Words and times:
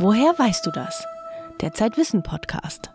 Woher 0.00 0.32
weißt 0.38 0.64
du 0.64 0.70
das? 0.70 1.04
Der 1.60 1.72
Zeitwissen 1.72 2.22
Podcast. 2.22 2.92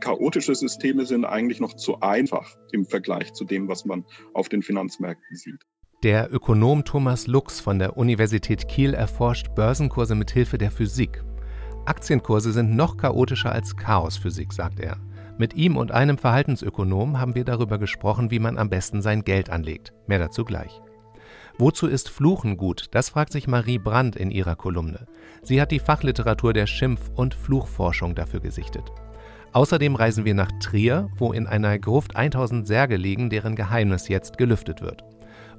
Chaotische 0.00 0.56
Systeme 0.56 1.06
sind 1.06 1.24
eigentlich 1.24 1.60
noch 1.60 1.74
zu 1.74 2.00
einfach 2.00 2.56
im 2.72 2.84
Vergleich 2.84 3.32
zu 3.32 3.44
dem, 3.44 3.68
was 3.68 3.84
man 3.84 4.04
auf 4.34 4.48
den 4.48 4.60
Finanzmärkten 4.60 5.36
sieht. 5.36 5.60
Der 6.02 6.34
Ökonom 6.34 6.84
Thomas 6.84 7.28
Lux 7.28 7.60
von 7.60 7.78
der 7.78 7.96
Universität 7.96 8.66
Kiel 8.66 8.92
erforscht 8.92 9.54
Börsenkurse 9.54 10.16
mit 10.16 10.32
Hilfe 10.32 10.58
der 10.58 10.72
Physik. 10.72 11.22
Aktienkurse 11.86 12.50
sind 12.50 12.74
noch 12.74 12.96
chaotischer 12.96 13.52
als 13.52 13.76
Chaosphysik, 13.76 14.52
sagt 14.52 14.80
er. 14.80 14.96
Mit 15.38 15.54
ihm 15.54 15.76
und 15.76 15.92
einem 15.92 16.18
Verhaltensökonom 16.18 17.20
haben 17.20 17.36
wir 17.36 17.44
darüber 17.44 17.78
gesprochen, 17.78 18.32
wie 18.32 18.40
man 18.40 18.58
am 18.58 18.68
besten 18.68 19.00
sein 19.00 19.22
Geld 19.22 19.48
anlegt. 19.48 19.92
Mehr 20.08 20.18
dazu 20.18 20.44
gleich. 20.44 20.82
Wozu 21.58 21.86
ist 21.86 22.08
Fluchen 22.08 22.56
gut? 22.56 22.86
Das 22.92 23.10
fragt 23.10 23.32
sich 23.32 23.46
Marie 23.46 23.78
Brandt 23.78 24.16
in 24.16 24.30
ihrer 24.30 24.56
Kolumne. 24.56 25.06
Sie 25.42 25.60
hat 25.60 25.70
die 25.70 25.78
Fachliteratur 25.78 26.52
der 26.52 26.66
Schimpf- 26.66 27.10
und 27.14 27.34
Fluchforschung 27.34 28.14
dafür 28.14 28.40
gesichtet. 28.40 28.90
Außerdem 29.52 29.94
reisen 29.94 30.24
wir 30.24 30.34
nach 30.34 30.50
Trier, 30.60 31.10
wo 31.16 31.32
in 31.32 31.46
einer 31.46 31.78
Gruft 31.78 32.16
1000 32.16 32.66
Särge 32.66 32.96
liegen, 32.96 33.28
deren 33.28 33.54
Geheimnis 33.54 34.08
jetzt 34.08 34.38
gelüftet 34.38 34.80
wird. 34.80 35.04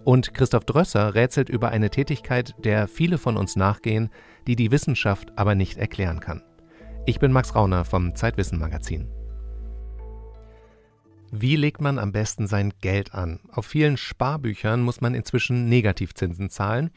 Und 0.04 0.34
Christoph 0.34 0.66
Drösser 0.66 1.16
rätselt 1.16 1.48
über 1.48 1.70
eine 1.70 1.90
Tätigkeit, 1.90 2.56
der 2.58 2.88
viele 2.88 3.18
von 3.18 3.38
uns 3.38 3.56
nachgehen, 3.56 4.10
die 4.48 4.56
die 4.56 4.72
Wissenschaft 4.72 5.32
aber 5.38 5.56
nicht 5.56 5.78
erklären 5.78 6.20
kann. 6.20 6.42
Ich 7.06 7.20
bin 7.20 7.32
Max 7.32 7.56
Rauner 7.56 7.86
vom 7.86 8.16
Zeitwissen 8.16 8.60
Magazin. 8.60 9.10
Wie 11.36 11.56
legt 11.56 11.82
man 11.82 11.98
am 11.98 12.12
besten 12.12 12.46
sein 12.46 12.76
Geld 12.80 13.16
an? 13.16 13.40
Auf 13.52 13.66
vielen 13.66 13.98
Sparbüchern 13.98 14.84
muss 14.84 15.02
man 15.02 15.16
inzwischen 15.16 15.68
Negativzinsen 15.68 16.52
zahlen. 16.52 16.92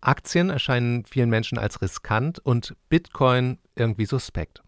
Aktien 0.00 0.48
erscheinen 0.48 1.04
vielen 1.04 1.28
Menschen 1.28 1.58
als 1.58 1.82
riskant 1.82 2.38
und 2.38 2.74
Bitcoin 2.88 3.58
irgendwie 3.76 4.06
suspekt. 4.06 4.62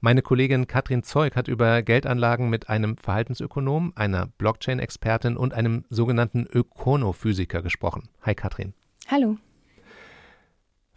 Meine 0.00 0.20
Kollegin 0.20 0.66
Katrin 0.66 1.04
Zeug 1.04 1.36
hat 1.36 1.46
über 1.46 1.80
Geldanlagen 1.82 2.50
mit 2.50 2.68
einem 2.68 2.96
Verhaltensökonom, 2.96 3.92
einer 3.94 4.26
Blockchain-Expertin 4.26 5.36
und 5.36 5.54
einem 5.54 5.84
sogenannten 5.88 6.44
Ökonophysiker 6.52 7.62
gesprochen. 7.62 8.08
Hi 8.22 8.34
Katrin. 8.34 8.74
Hallo. 9.06 9.36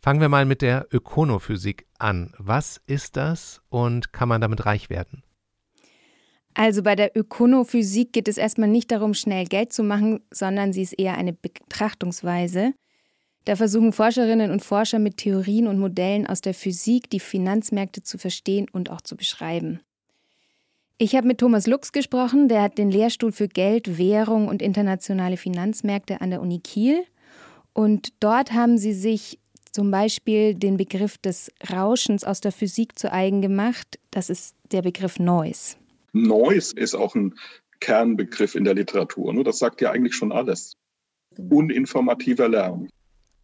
Fangen 0.01 0.21
wir 0.21 0.29
mal 0.29 0.45
mit 0.45 0.63
der 0.63 0.87
Ökonophysik 0.91 1.85
an. 1.99 2.33
Was 2.39 2.81
ist 2.87 3.15
das 3.15 3.61
und 3.69 4.11
kann 4.11 4.27
man 4.27 4.41
damit 4.41 4.65
reich 4.65 4.89
werden? 4.89 5.21
Also 6.59 6.83
bei 6.83 6.97
der 6.97 7.15
Ökonophysik 7.15 8.11
geht 8.11 8.27
es 8.27 8.37
erstmal 8.37 8.67
nicht 8.67 8.91
darum, 8.91 9.13
schnell 9.13 9.45
Geld 9.45 9.71
zu 9.71 9.81
machen, 9.81 10.19
sondern 10.29 10.73
sie 10.73 10.81
ist 10.81 10.91
eher 10.91 11.17
eine 11.17 11.31
Betrachtungsweise. 11.31 12.73
Da 13.45 13.55
versuchen 13.55 13.93
Forscherinnen 13.93 14.51
und 14.51 14.61
Forscher 14.61 14.99
mit 14.99 15.15
Theorien 15.15 15.67
und 15.67 15.79
Modellen 15.79 16.27
aus 16.27 16.41
der 16.41 16.53
Physik 16.53 17.09
die 17.11 17.21
Finanzmärkte 17.21 18.03
zu 18.03 18.17
verstehen 18.17 18.67
und 18.73 18.91
auch 18.91 18.99
zu 18.99 19.15
beschreiben. 19.15 19.79
Ich 20.97 21.15
habe 21.15 21.27
mit 21.27 21.37
Thomas 21.37 21.65
Lux 21.65 21.93
gesprochen, 21.93 22.49
der 22.49 22.63
hat 22.63 22.77
den 22.77 22.91
Lehrstuhl 22.91 23.31
für 23.31 23.47
Geld, 23.47 23.97
Währung 23.97 24.49
und 24.49 24.61
internationale 24.61 25.37
Finanzmärkte 25.37 26.19
an 26.19 26.29
der 26.29 26.41
Uni 26.41 26.59
Kiel. 26.59 27.05
Und 27.71 28.09
dort 28.19 28.51
haben 28.51 28.77
sie 28.77 28.91
sich 28.91 29.39
zum 29.71 29.91
Beispiel 29.91 30.55
den 30.55 30.75
Begriff 30.75 31.17
des 31.19 31.53
Rauschens 31.71 32.25
aus 32.25 32.41
der 32.41 32.51
Physik 32.51 32.99
zu 32.99 33.13
eigen 33.13 33.41
gemacht. 33.41 33.97
Das 34.11 34.29
ist 34.29 34.57
der 34.73 34.81
Begriff 34.81 35.19
Noise. 35.19 35.77
Noise 36.13 36.75
ist 36.75 36.95
auch 36.95 37.15
ein 37.15 37.35
Kernbegriff 37.79 38.55
in 38.55 38.63
der 38.63 38.73
Literatur. 38.73 39.33
Ne? 39.33 39.43
Das 39.43 39.59
sagt 39.59 39.81
ja 39.81 39.91
eigentlich 39.91 40.15
schon 40.15 40.31
alles. 40.31 40.75
Uninformativer 41.37 42.49
Lärm. 42.49 42.89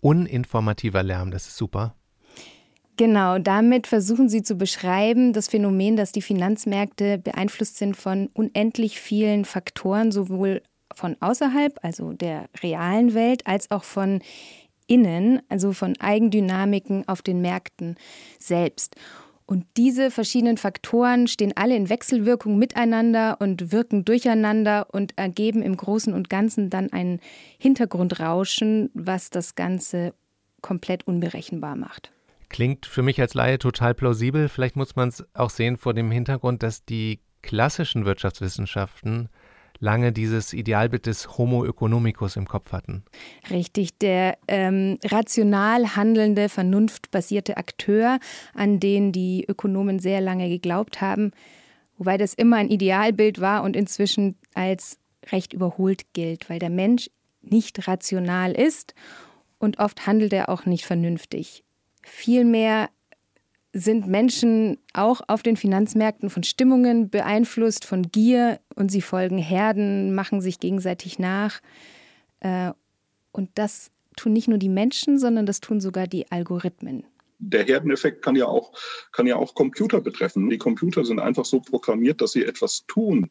Uninformativer 0.02 1.04
Lärm, 1.04 1.32
das 1.32 1.48
ist 1.48 1.58
super. 1.58 1.96
Genau, 2.98 3.40
damit 3.40 3.88
versuchen 3.88 4.30
sie 4.30 4.42
zu 4.42 4.56
beschreiben 4.56 5.34
das 5.34 5.50
Phänomen, 5.50 5.98
dass 5.98 6.14
die 6.14 6.22
Finanzmärkte 6.22 7.18
beeinflusst 7.18 7.78
sind 7.78 7.98
von 7.98 8.30
unendlich 8.34 9.02
vielen 9.02 9.44
Faktoren, 9.44 10.12
sowohl 10.12 10.62
von 10.94 11.18
außerhalb, 11.20 11.78
also 11.82 12.14
der 12.14 12.46
realen 12.64 13.14
Welt, 13.14 13.46
als 13.48 13.70
auch 13.70 13.84
von 13.84 14.22
innen, 14.88 15.42
also 15.50 15.74
von 15.74 15.96
Eigendynamiken 16.00 17.08
auf 17.08 17.22
den 17.22 17.42
Märkten 17.42 17.98
selbst. 18.40 18.96
Und 19.48 19.66
diese 19.78 20.10
verschiedenen 20.10 20.58
Faktoren 20.58 21.28
stehen 21.28 21.54
alle 21.56 21.76
in 21.76 21.90
Wechselwirkung 21.90 22.58
miteinander 22.58 23.38
und 23.40 23.72
wirken 23.72 24.04
durcheinander 24.04 24.88
und 24.92 25.16
ergeben 25.18 25.62
im 25.62 25.78
Großen 25.78 26.14
und 26.14 26.30
Ganzen 26.30 26.72
dann 26.72 26.92
ein 26.92 27.20
Hintergrundrauschen, 27.60 28.90
was 28.96 29.30
das 29.30 29.54
Ganze 29.54 30.14
komplett 30.62 31.06
unberechenbar 31.06 31.76
macht. 31.76 32.12
Klingt 32.50 32.88
für 32.88 33.04
mich 33.04 33.22
als 33.22 33.36
Laie 33.36 33.60
total 33.60 33.94
plausibel. 33.94 34.50
Vielleicht 34.50 34.76
muss 34.76 34.96
man 34.96 35.10
es 35.10 35.24
auch 35.36 35.52
sehen 35.52 35.78
vor 35.78 35.94
dem 35.94 36.10
Hintergrund, 36.10 36.64
dass 36.64 36.84
die 36.84 37.20
klassischen 37.44 38.06
Wirtschaftswissenschaften 38.06 39.30
lange 39.86 40.12
dieses 40.12 40.52
Idealbild 40.52 41.06
des 41.06 41.38
Homo 41.38 41.64
economicus 41.64 42.36
im 42.36 42.48
Kopf 42.48 42.72
hatten. 42.72 43.04
Richtig, 43.52 43.98
der 44.00 44.38
ähm, 44.48 44.98
rational 45.06 45.96
handelnde, 45.96 46.50
vernunftbasierte 46.50 47.56
Akteur, 47.56 48.20
an 48.56 48.80
den 48.80 49.12
die 49.12 49.46
Ökonomen 49.48 50.00
sehr 50.00 50.22
lange 50.22 50.50
geglaubt 50.50 51.02
haben, 51.02 51.32
wobei 51.98 52.18
das 52.18 52.34
immer 52.34 52.58
ein 52.58 52.70
Idealbild 52.70 53.40
war 53.40 53.64
und 53.64 53.76
inzwischen 53.76 54.36
als 54.56 54.98
recht 55.32 55.54
überholt 55.54 56.14
gilt, 56.14 56.50
weil 56.50 56.60
der 56.60 56.72
Mensch 56.72 57.10
nicht 57.42 57.88
rational 57.88 58.54
ist 58.54 58.96
und 59.60 59.78
oft 59.78 60.08
handelt 60.08 60.34
er 60.34 60.50
auch 60.50 60.66
nicht 60.66 60.86
vernünftig. 60.86 61.64
Vielmehr 62.02 62.90
sind 63.78 64.08
Menschen 64.08 64.78
auch 64.94 65.20
auf 65.28 65.44
den 65.44 65.58
Finanzmärkten 65.58 66.30
von 66.30 66.44
Stimmungen 66.44 67.10
beeinflusst, 67.10 67.84
von 67.84 68.04
Gier 68.04 68.62
und 68.76 68.90
sie 68.90 69.02
folgen 69.02 69.38
Herden, 69.38 70.16
machen 70.16 70.40
sich 70.40 70.62
gegenseitig 70.62 71.20
nach. 71.20 71.60
Äh, 72.40 72.72
und 73.34 73.50
das 73.56 73.92
tun 74.16 74.32
nicht 74.32 74.48
nur 74.48 74.60
die 74.60 74.70
Menschen, 74.70 75.20
sondern 75.20 75.46
das 75.46 75.60
tun 75.60 75.82
sogar 75.82 76.08
die 76.08 76.32
Algorithmen 76.32 77.04
der 77.38 77.64
Herdeneffekt 77.64 78.24
kann 78.24 78.38
ja 78.38 78.48
auch, 78.48 78.72
kann 79.12 79.28
ja 79.28 79.36
auch 79.36 79.54
Computer 79.56 80.00
betreffen. 80.02 80.50
Die 80.50 80.58
Computer 80.58 81.04
sind 81.04 81.20
einfach 81.20 81.44
so 81.46 81.60
programmiert, 81.60 82.22
dass 82.22 82.32
sie 82.32 82.46
etwas 82.46 82.86
tun, 82.88 83.30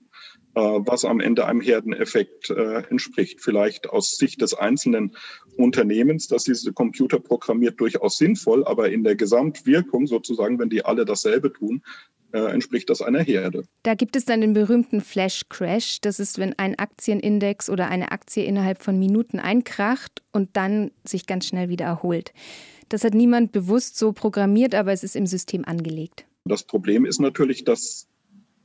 was 0.61 1.05
am 1.05 1.21
Ende 1.21 1.47
einem 1.47 1.61
Herdeneffekt 1.61 2.51
äh, 2.51 2.83
entspricht. 2.89 3.41
Vielleicht 3.41 3.91
aus 3.91 4.17
Sicht 4.17 4.41
des 4.41 4.55
einzelnen 4.55 5.17
Unternehmens, 5.57 6.29
dass 6.29 6.45
diese 6.45 6.73
Computer 6.73 7.19
programmiert 7.19 7.81
durchaus 7.81 8.19
sinnvoll, 8.19 8.65
aber 8.65 8.91
in 8.91 9.05
der 9.05 9.17
Gesamtwirkung 9.17 10.07
sozusagen, 10.07 10.59
wenn 10.59 10.71
die 10.71 10.85
alle 10.85 11.05
dasselbe 11.05 11.53
tun, 11.53 11.83
äh, 12.35 12.53
entspricht 12.53 12.91
das 12.91 13.01
einer 13.01 13.21
Herde. 13.21 13.65
Da 13.85 13.95
gibt 13.95 14.17
es 14.17 14.25
dann 14.25 14.41
den 14.41 14.55
berühmten 14.55 15.01
Flash 15.01 15.43
Crash. 15.49 16.01
Das 16.01 16.19
ist, 16.19 16.39
wenn 16.39 16.53
ein 16.59 16.77
Aktienindex 16.77 17.71
oder 17.71 17.89
eine 17.89 18.11
Aktie 18.11 18.45
innerhalb 18.45 18.83
von 18.83 18.99
Minuten 18.99 19.39
einkracht 19.39 20.23
und 20.33 20.57
dann 20.57 20.91
sich 21.05 21.27
ganz 21.27 21.47
schnell 21.47 21.69
wieder 21.69 21.85
erholt. 21.85 22.33
Das 22.89 23.05
hat 23.05 23.15
niemand 23.15 23.53
bewusst 23.53 23.97
so 23.97 24.13
programmiert, 24.13 24.75
aber 24.75 24.93
es 24.93 25.05
ist 25.05 25.17
im 25.17 25.27
System 25.27 25.65
angelegt. 25.65 26.27
Das 26.45 26.65
Problem 26.65 27.07
ist 27.07 27.21
natürlich, 27.21 27.65
dass 27.65 28.09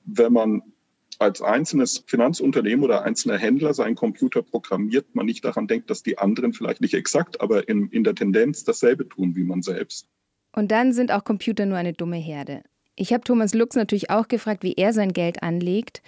wenn 0.06 0.34
man 0.34 0.64
als 1.20 1.42
einzelnes 1.42 2.04
Finanzunternehmen 2.08 2.84
oder 2.84 3.04
einzelner 3.04 3.38
Händler 3.38 3.74
seinen 3.74 3.96
Computer 3.96 4.42
programmiert, 4.42 5.14
man 5.14 5.26
nicht 5.26 5.44
daran 5.44 5.68
denkt, 5.68 5.90
dass 5.90 6.02
die 6.02 6.18
anderen 6.18 6.54
vielleicht 6.54 6.82
nicht 6.82 6.94
exakt, 6.94 7.42
aber 7.42 7.68
in, 7.68 7.90
in 7.90 8.04
der 8.04 8.16
Tendenz 8.16 8.64
dasselbe 8.64 9.08
tun 9.08 9.36
wie 9.36 9.44
man 9.44 9.62
selbst. 9.62 10.08
Und 10.54 10.72
dann 10.72 10.94
sind 10.94 11.12
auch 11.12 11.24
Computer 11.24 11.66
nur 11.66 11.78
eine 11.78 11.94
dumme 11.94 12.18
Herde. 12.18 12.64
Ich 12.96 13.14
habe 13.14 13.24
Thomas 13.24 13.54
Lux 13.54 13.76
natürlich 13.76 14.10
auch 14.10 14.28
gefragt, 14.28 14.64
wie 14.64 14.74
er 14.74 14.94
sein 14.94 15.14
Geld 15.14 15.44
anlegt. 15.44 16.02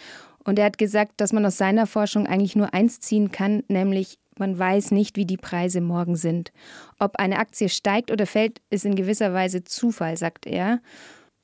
Und 0.44 0.58
er 0.58 0.66
hat 0.66 0.78
gesagt, 0.78 1.14
dass 1.18 1.34
man 1.34 1.46
aus 1.46 1.58
seiner 1.58 1.88
Forschung 1.88 2.26
eigentlich 2.26 2.56
nur 2.56 2.74
eins 2.74 3.00
ziehen 3.00 3.32
kann, 3.32 3.64
nämlich 3.68 4.18
man 4.38 4.58
weiß 4.58 4.92
nicht, 4.92 5.18
wie 5.18 5.26
die 5.26 5.38
Preise 5.38 5.82
morgen 5.82 6.16
sind. 6.16 6.52
Ob 7.00 7.18
eine 7.18 7.38
Aktie 7.38 7.70
steigt 7.70 8.12
oder 8.12 8.26
fällt, 8.26 8.60
ist 8.70 8.86
in 8.86 8.96
gewisser 8.96 9.34
Weise 9.34 9.64
Zufall, 9.64 10.18
sagt 10.18 10.48
er. 10.48 10.82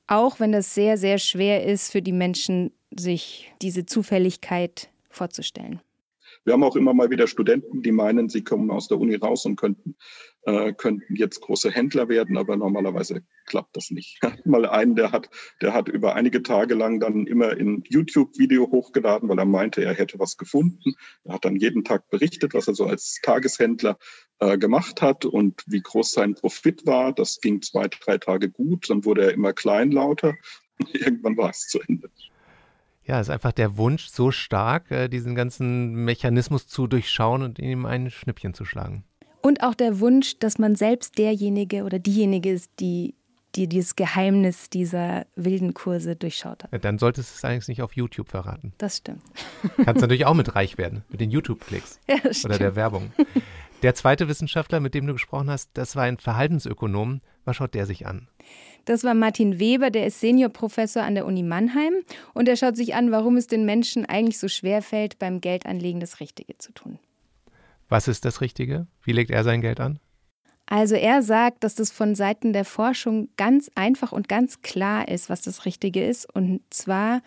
Auch 0.08 0.40
wenn 0.40 0.52
das 0.52 0.74
sehr, 0.74 0.96
sehr 0.96 1.18
schwer 1.18 1.64
ist 1.64 1.92
für 1.92 2.02
die 2.02 2.12
Menschen, 2.12 2.72
sich 2.96 3.52
diese 3.62 3.86
Zufälligkeit 3.86 4.88
vorzustellen. 5.10 5.80
Wir 6.48 6.54
haben 6.54 6.64
auch 6.64 6.76
immer 6.76 6.94
mal 6.94 7.10
wieder 7.10 7.26
Studenten, 7.26 7.82
die 7.82 7.92
meinen, 7.92 8.30
sie 8.30 8.42
kommen 8.42 8.70
aus 8.70 8.88
der 8.88 8.98
Uni 8.98 9.16
raus 9.16 9.44
und 9.44 9.56
könnten, 9.56 9.96
äh, 10.44 10.72
könnten 10.72 11.14
jetzt 11.14 11.42
große 11.42 11.70
Händler 11.70 12.08
werden, 12.08 12.38
aber 12.38 12.56
normalerweise 12.56 13.20
klappt 13.44 13.76
das 13.76 13.90
nicht. 13.90 14.18
mal 14.46 14.64
einen, 14.64 14.96
der 14.96 15.12
hat, 15.12 15.28
der 15.60 15.74
hat 15.74 15.90
über 15.90 16.14
einige 16.14 16.42
Tage 16.42 16.74
lang 16.74 17.00
dann 17.00 17.26
immer 17.26 17.54
in 17.54 17.82
YouTube-Video 17.86 18.70
hochgeladen, 18.70 19.28
weil 19.28 19.38
er 19.38 19.44
meinte, 19.44 19.84
er 19.84 19.92
hätte 19.92 20.18
was 20.18 20.38
gefunden. 20.38 20.94
Er 21.24 21.34
hat 21.34 21.44
dann 21.44 21.54
jeden 21.54 21.84
Tag 21.84 22.08
berichtet, 22.08 22.54
was 22.54 22.66
er 22.66 22.74
so 22.74 22.86
als 22.86 23.20
Tageshändler 23.22 23.98
äh, 24.38 24.56
gemacht 24.56 25.02
hat 25.02 25.26
und 25.26 25.62
wie 25.66 25.82
groß 25.82 26.12
sein 26.12 26.34
Profit 26.34 26.86
war. 26.86 27.12
Das 27.12 27.42
ging 27.42 27.60
zwei, 27.60 27.88
drei 27.88 28.16
Tage 28.16 28.48
gut, 28.48 28.88
dann 28.88 29.04
wurde 29.04 29.24
er 29.24 29.34
immer 29.34 29.52
kleinlauter. 29.52 30.34
Irgendwann 30.94 31.36
war 31.36 31.50
es 31.50 31.66
zu 31.68 31.78
Ende. 31.86 32.08
Ja, 33.08 33.20
ist 33.20 33.30
einfach 33.30 33.52
der 33.52 33.78
Wunsch 33.78 34.06
so 34.08 34.30
stark, 34.30 34.90
äh, 34.90 35.08
diesen 35.08 35.34
ganzen 35.34 35.94
Mechanismus 36.04 36.68
zu 36.68 36.86
durchschauen 36.86 37.42
und 37.42 37.58
ihm 37.58 37.86
ein 37.86 38.10
Schnippchen 38.10 38.52
zu 38.52 38.66
schlagen. 38.66 39.04
Und 39.40 39.62
auch 39.62 39.74
der 39.74 39.98
Wunsch, 39.98 40.38
dass 40.38 40.58
man 40.58 40.76
selbst 40.76 41.16
derjenige 41.16 41.84
oder 41.84 41.98
diejenige 41.98 42.50
ist, 42.50 42.70
die 42.80 43.14
die 43.54 43.66
dieses 43.66 43.96
Geheimnis 43.96 44.68
dieser 44.68 45.26
wilden 45.34 45.72
Kurse 45.72 46.16
durchschaut 46.16 46.64
hat. 46.64 46.84
Dann 46.84 46.98
solltest 46.98 47.30
du 47.30 47.34
es 47.38 47.44
eigentlich 47.44 47.68
nicht 47.68 47.82
auf 47.82 47.94
YouTube 47.94 48.28
verraten. 48.28 48.74
Das 48.76 48.98
stimmt. 48.98 49.22
Kannst 49.84 50.02
natürlich 50.02 50.26
auch 50.26 50.34
mit 50.34 50.54
reich 50.54 50.76
werden, 50.76 51.02
mit 51.08 51.20
den 51.20 51.30
YouTube-Klicks 51.30 51.98
Ja, 52.08 52.16
oder 52.44 52.58
der 52.58 52.76
Werbung. 52.76 53.10
Der 53.82 53.94
zweite 53.94 54.28
Wissenschaftler, 54.28 54.80
mit 54.80 54.94
dem 54.94 55.06
du 55.06 55.12
gesprochen 55.14 55.50
hast, 55.50 55.70
das 55.74 55.96
war 55.96 56.02
ein 56.02 56.18
Verhaltensökonom. 56.18 57.20
Was 57.44 57.56
schaut 57.56 57.74
der 57.74 57.86
sich 57.86 58.06
an? 58.06 58.28
Das 58.88 59.04
war 59.04 59.12
Martin 59.12 59.58
Weber, 59.58 59.90
der 59.90 60.06
ist 60.06 60.18
Seniorprofessor 60.20 61.02
an 61.02 61.14
der 61.14 61.26
Uni 61.26 61.42
Mannheim 61.42 61.92
und 62.32 62.48
er 62.48 62.56
schaut 62.56 62.74
sich 62.74 62.94
an, 62.94 63.10
warum 63.10 63.36
es 63.36 63.46
den 63.46 63.66
Menschen 63.66 64.06
eigentlich 64.06 64.38
so 64.38 64.48
schwer 64.48 64.80
fällt, 64.80 65.18
beim 65.18 65.42
Geldanlegen 65.42 66.00
das 66.00 66.20
Richtige 66.20 66.56
zu 66.56 66.72
tun. 66.72 66.98
Was 67.90 68.08
ist 68.08 68.24
das 68.24 68.40
Richtige? 68.40 68.86
Wie 69.02 69.12
legt 69.12 69.30
er 69.30 69.44
sein 69.44 69.60
Geld 69.60 69.78
an? 69.78 69.98
Also 70.64 70.94
er 70.94 71.20
sagt, 71.20 71.64
dass 71.64 71.74
das 71.74 71.90
von 71.90 72.14
Seiten 72.14 72.54
der 72.54 72.64
Forschung 72.64 73.28
ganz 73.36 73.70
einfach 73.74 74.12
und 74.12 74.26
ganz 74.26 74.62
klar 74.62 75.06
ist, 75.06 75.28
was 75.28 75.42
das 75.42 75.66
Richtige 75.66 76.02
ist. 76.02 76.24
Und 76.34 76.62
zwar, 76.70 77.20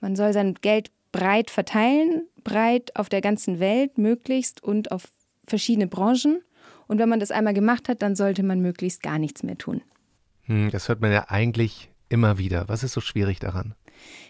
man 0.00 0.16
soll 0.16 0.32
sein 0.32 0.54
Geld 0.62 0.90
breit 1.12 1.48
verteilen, 1.48 2.22
breit 2.42 2.90
auf 2.96 3.08
der 3.08 3.20
ganzen 3.20 3.60
Welt 3.60 3.98
möglichst 3.98 4.64
und 4.64 4.90
auf 4.90 5.04
verschiedene 5.46 5.86
Branchen. 5.86 6.42
Und 6.88 6.98
wenn 6.98 7.08
man 7.08 7.20
das 7.20 7.30
einmal 7.30 7.54
gemacht 7.54 7.88
hat, 7.88 8.02
dann 8.02 8.16
sollte 8.16 8.42
man 8.42 8.60
möglichst 8.60 9.00
gar 9.00 9.20
nichts 9.20 9.44
mehr 9.44 9.56
tun. 9.56 9.80
Hm, 10.46 10.70
das 10.70 10.88
hört 10.88 11.00
man 11.00 11.12
ja 11.12 11.26
eigentlich 11.28 11.90
immer 12.08 12.38
wieder. 12.38 12.68
Was 12.68 12.82
ist 12.82 12.92
so 12.92 13.00
schwierig 13.00 13.38
daran? 13.40 13.74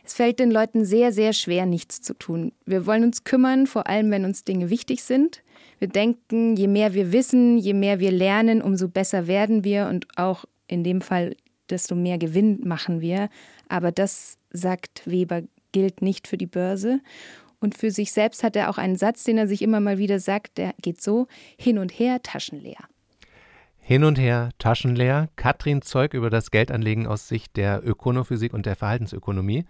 Es 0.04 0.14
fällt 0.14 0.38
den 0.38 0.50
Leuten 0.50 0.84
sehr, 0.84 1.12
sehr 1.12 1.32
schwer, 1.32 1.66
nichts 1.66 2.00
zu 2.02 2.14
tun. 2.14 2.52
Wir 2.66 2.86
wollen 2.86 3.04
uns 3.04 3.24
kümmern, 3.24 3.66
vor 3.66 3.88
allem 3.88 4.10
wenn 4.10 4.24
uns 4.24 4.44
Dinge 4.44 4.70
wichtig 4.70 5.02
sind. 5.02 5.42
Wir 5.78 5.88
denken, 5.88 6.56
je 6.56 6.68
mehr 6.68 6.94
wir 6.94 7.12
wissen, 7.12 7.58
je 7.58 7.74
mehr 7.74 8.00
wir 8.00 8.12
lernen, 8.12 8.62
umso 8.62 8.88
besser 8.88 9.26
werden 9.26 9.64
wir 9.64 9.88
und 9.88 10.06
auch 10.16 10.44
in 10.68 10.84
dem 10.84 11.00
Fall, 11.00 11.36
desto 11.70 11.94
mehr 11.94 12.18
Gewinn 12.18 12.60
machen 12.64 13.00
wir. 13.00 13.28
Aber 13.68 13.90
das, 13.92 14.36
sagt 14.50 15.02
Weber, 15.06 15.42
gilt 15.72 16.02
nicht 16.02 16.28
für 16.28 16.36
die 16.36 16.46
Börse. 16.46 17.00
Und 17.60 17.76
für 17.76 17.90
sich 17.90 18.12
selbst 18.12 18.44
hat 18.44 18.56
er 18.56 18.68
auch 18.68 18.78
einen 18.78 18.96
Satz, 18.96 19.24
den 19.24 19.38
er 19.38 19.48
sich 19.48 19.62
immer 19.62 19.80
mal 19.80 19.98
wieder 19.98 20.20
sagt, 20.20 20.58
der 20.58 20.74
geht 20.82 21.00
so, 21.00 21.26
hin 21.58 21.78
und 21.78 21.98
her, 21.98 22.22
taschenleer. 22.22 22.84
Hin 23.86 24.02
und 24.04 24.18
her, 24.18 24.48
taschenleer. 24.58 25.28
Katrin 25.36 25.82
Zeug 25.82 26.14
über 26.14 26.30
das 26.30 26.50
Geldanlegen 26.50 27.06
aus 27.06 27.28
Sicht 27.28 27.58
der 27.58 27.86
Ökonophysik 27.86 28.54
und 28.54 28.64
der 28.64 28.76
Verhaltensökonomie. 28.76 29.66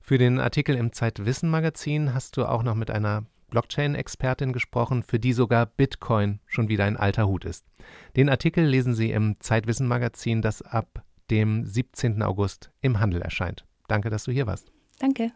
Für 0.00 0.18
den 0.18 0.38
Artikel 0.38 0.76
im 0.76 0.92
Zeitwissen-Magazin 0.92 2.14
hast 2.14 2.36
du 2.36 2.44
auch 2.44 2.62
noch 2.62 2.76
mit 2.76 2.92
einer 2.92 3.24
Blockchain-Expertin 3.50 4.52
gesprochen, 4.52 5.02
für 5.02 5.18
die 5.18 5.32
sogar 5.32 5.66
Bitcoin 5.66 6.38
schon 6.46 6.68
wieder 6.68 6.84
ein 6.84 6.96
alter 6.96 7.26
Hut 7.26 7.44
ist. 7.44 7.66
Den 8.14 8.28
Artikel 8.28 8.64
lesen 8.64 8.94
Sie 8.94 9.10
im 9.10 9.40
Zeitwissen-Magazin, 9.40 10.42
das 10.42 10.62
ab 10.62 11.02
dem 11.32 11.64
17. 11.64 12.22
August 12.22 12.70
im 12.82 13.00
Handel 13.00 13.20
erscheint. 13.20 13.64
Danke, 13.88 14.10
dass 14.10 14.22
du 14.22 14.30
hier 14.30 14.46
warst. 14.46 14.70
Danke. 15.00 15.32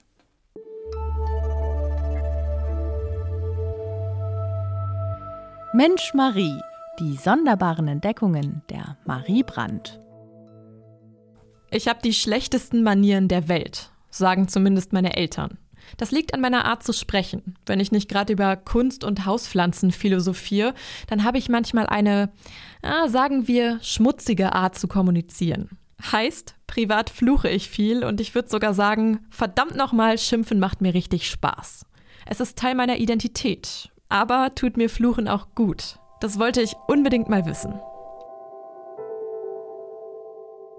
Mensch 5.73 6.15
Marie, 6.15 6.61
die 6.99 7.17
sonderbaren 7.17 7.89
Entdeckungen 7.89 8.63
der 8.69 8.99
Marie 9.07 9.43
Brandt. 9.43 10.01
Ich 11.71 11.89
habe 11.89 12.01
die 12.03 12.13
schlechtesten 12.13 12.83
Manieren 12.83 13.29
der 13.29 13.49
Welt, 13.49 13.91
sagen 14.11 14.49
zumindest 14.49 14.93
meine 14.93 15.17
Eltern. 15.17 15.59
Das 15.97 16.11
liegt 16.11 16.35
an 16.35 16.41
meiner 16.41 16.65
Art 16.65 16.83
zu 16.83 16.93
sprechen. 16.93 17.55
Wenn 17.65 17.81
ich 17.81 17.93
nicht 17.93 18.09
gerade 18.09 18.33
über 18.33 18.57
Kunst 18.57 19.05
und 19.05 19.25
Hauspflanzen 19.25 19.93
philosophiere, 19.93 20.75
dann 21.09 21.25
habe 21.25 21.39
ich 21.39 21.49
manchmal 21.49 21.87
eine, 21.87 22.31
ah, 22.83 23.09
sagen 23.09 23.49
wir, 23.49 23.79
schmutzige 23.83 24.53
Art 24.53 24.77
zu 24.77 24.89
kommunizieren. 24.89 25.71
Heißt, 26.13 26.55
privat 26.67 27.11
fluche 27.11 27.49
ich 27.49 27.69
viel 27.69 28.05
und 28.05 28.21
ich 28.21 28.35
würde 28.35 28.49
sogar 28.49 28.75
sagen, 28.75 29.27
verdammt 29.31 29.77
nochmal, 29.77 30.19
schimpfen 30.19 30.59
macht 30.59 30.81
mir 30.81 30.95
richtig 30.95 31.29
Spaß. 31.31 31.87
Es 32.27 32.41
ist 32.41 32.59
Teil 32.59 32.75
meiner 32.75 32.99
Identität, 32.99 33.91
aber 34.09 34.55
tut 34.55 34.77
mir 34.77 34.91
Fluchen 34.91 35.29
auch 35.29 35.55
gut. 35.55 36.00
Das 36.21 36.39
wollte 36.39 36.61
ich 36.61 36.77
unbedingt 36.87 37.29
mal 37.29 37.47
wissen. 37.47 37.75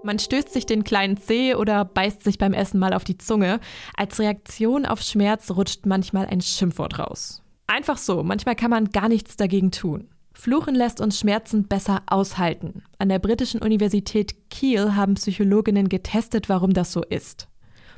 Man 0.04 0.18
stößt 0.18 0.52
sich 0.52 0.66
den 0.66 0.84
kleinen 0.84 1.16
Zeh 1.16 1.54
oder 1.54 1.84
beißt 1.84 2.22
sich 2.22 2.38
beim 2.38 2.54
Essen 2.54 2.80
mal 2.80 2.92
auf 2.92 3.04
die 3.04 3.18
Zunge. 3.18 3.60
Als 3.96 4.18
Reaktion 4.18 4.84
auf 4.86 5.00
Schmerz 5.00 5.50
rutscht 5.52 5.86
manchmal 5.86 6.26
ein 6.26 6.40
Schimpfwort 6.40 6.98
raus. 6.98 7.42
Einfach 7.66 7.98
so, 7.98 8.22
manchmal 8.22 8.56
kann 8.56 8.70
man 8.70 8.90
gar 8.90 9.08
nichts 9.08 9.36
dagegen 9.36 9.70
tun. 9.70 10.08
Fluchen 10.34 10.74
lässt 10.74 11.00
uns 11.00 11.18
Schmerzen 11.18 11.68
besser 11.68 12.02
aushalten. 12.06 12.82
An 12.98 13.08
der 13.08 13.18
britischen 13.18 13.62
Universität 13.62 14.50
Kiel 14.50 14.94
haben 14.94 15.14
Psychologinnen 15.14 15.88
getestet, 15.88 16.48
warum 16.48 16.72
das 16.72 16.92
so 16.92 17.02
ist. 17.02 17.48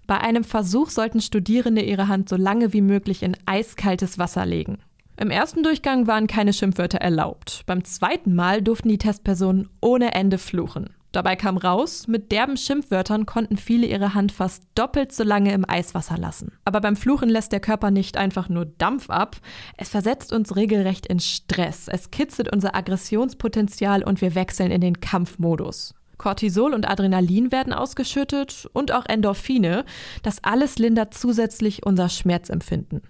Bei 0.06 0.20
einem 0.20 0.44
Versuch 0.44 0.91
sollten 0.91 1.20
Studierende 1.20 1.82
ihre 1.82 2.08
Hand 2.08 2.29
so 2.29 2.37
lange 2.37 2.73
wie 2.73 2.82
möglich 2.82 3.23
in 3.23 3.37
eiskaltes 3.46 4.19
Wasser 4.19 4.44
legen. 4.44 4.79
Im 5.16 5.31
ersten 5.31 5.62
Durchgang 5.62 6.08
waren 6.08 6.26
keine 6.26 6.52
Schimpfwörter 6.52 6.99
erlaubt. 6.99 7.62
Beim 7.66 7.84
zweiten 7.84 8.34
Mal 8.34 8.62
durften 8.62 8.88
die 8.88 8.99
Testpersonen 8.99 9.69
ohne 9.81 10.12
Ende 10.12 10.38
fluchen. 10.38 10.90
Dabei 11.12 11.37
kam 11.37 11.56
raus, 11.56 12.08
mit 12.08 12.32
derben 12.32 12.56
Schimpfwörtern 12.56 13.25
konnten 13.25 13.56
viele 13.56 13.87
ihre 13.87 14.14
Hand 14.14 14.32
fast 14.32 14.64
doppelt 14.75 15.12
so 15.12 15.22
lange 15.22 15.52
im 15.52 15.64
Eiswasser 15.69 16.19
lassen. 16.19 16.50
Aber 16.64 16.81
beim 16.81 16.96
Fluchen 16.96 17.28
lässt 17.28 17.52
der 17.52 17.61
Körper 17.61 17.93
nicht 17.93 18.16
einfach 18.16 18.49
nur 18.49 18.64
Dampf 18.66 19.08
ab, 19.11 19.37
es 19.76 19.90
versetzt 19.90 20.32
uns 20.32 20.56
regelrecht 20.56 21.06
in 21.06 21.20
Stress, 21.20 21.87
es 21.87 22.10
kitzelt 22.10 22.52
unser 22.52 22.75
Aggressionspotenzial 22.75 24.02
und 24.02 24.20
wir 24.20 24.34
wechseln 24.34 24.72
in 24.72 24.81
den 24.81 24.99
Kampfmodus. 24.99 25.94
Cortisol 26.19 26.75
und 26.75 26.88
Adrenalin 26.90 27.52
werden 27.52 27.72
ausgeschüttet 27.72 28.69
und 28.72 28.90
auch 28.90 29.06
Endorphine. 29.06 29.84
Das 30.22 30.43
alles 30.43 30.78
lindert 30.78 31.14
zusätzlich 31.14 31.87
unser 31.87 32.08
Schmerzempfinden. 32.08 33.02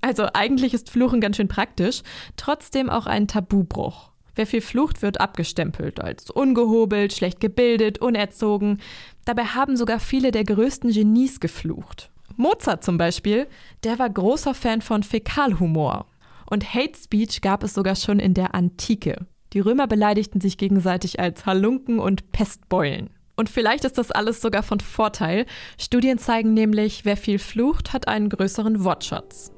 Also 0.00 0.28
eigentlich 0.34 0.74
ist 0.74 0.90
Fluchen 0.90 1.20
ganz 1.20 1.36
schön 1.36 1.48
praktisch, 1.48 2.02
trotzdem 2.36 2.90
auch 2.90 3.06
ein 3.06 3.28
Tabubruch. 3.28 4.10
Wer 4.34 4.46
viel 4.46 4.60
flucht, 4.60 5.00
wird 5.00 5.20
abgestempelt 5.20 6.00
als 6.00 6.30
ungehobelt, 6.30 7.14
schlecht 7.14 7.40
gebildet, 7.40 7.98
unerzogen. 7.98 8.80
Dabei 9.24 9.44
haben 9.44 9.76
sogar 9.76 9.98
viele 9.98 10.30
der 10.30 10.44
größten 10.44 10.92
Genies 10.92 11.40
geflucht. 11.40 12.10
Mozart 12.36 12.84
zum 12.84 12.98
Beispiel, 12.98 13.46
der 13.82 13.98
war 13.98 14.10
großer 14.10 14.54
Fan 14.54 14.82
von 14.82 15.02
Fäkalhumor. 15.02 16.06
Und 16.48 16.74
Hate 16.74 16.96
Speech 17.02 17.40
gab 17.40 17.62
es 17.62 17.72
sogar 17.74 17.96
schon 17.96 18.20
in 18.20 18.34
der 18.34 18.54
Antike. 18.54 19.26
Die 19.54 19.60
Römer 19.60 19.86
beleidigten 19.86 20.40
sich 20.40 20.58
gegenseitig 20.58 21.18
als 21.18 21.46
Halunken 21.46 21.98
und 21.98 22.30
Pestbeulen. 22.30 23.10
Und 23.36 23.48
vielleicht 23.48 23.84
ist 23.84 23.96
das 23.96 24.10
alles 24.10 24.40
sogar 24.40 24.62
von 24.62 24.80
Vorteil. 24.80 25.46
Studien 25.78 26.18
zeigen 26.18 26.52
nämlich, 26.52 27.04
wer 27.04 27.16
viel 27.16 27.38
flucht, 27.38 27.92
hat 27.92 28.06
einen 28.06 28.28
größeren 28.28 28.84
Wortschatz. 28.84 29.52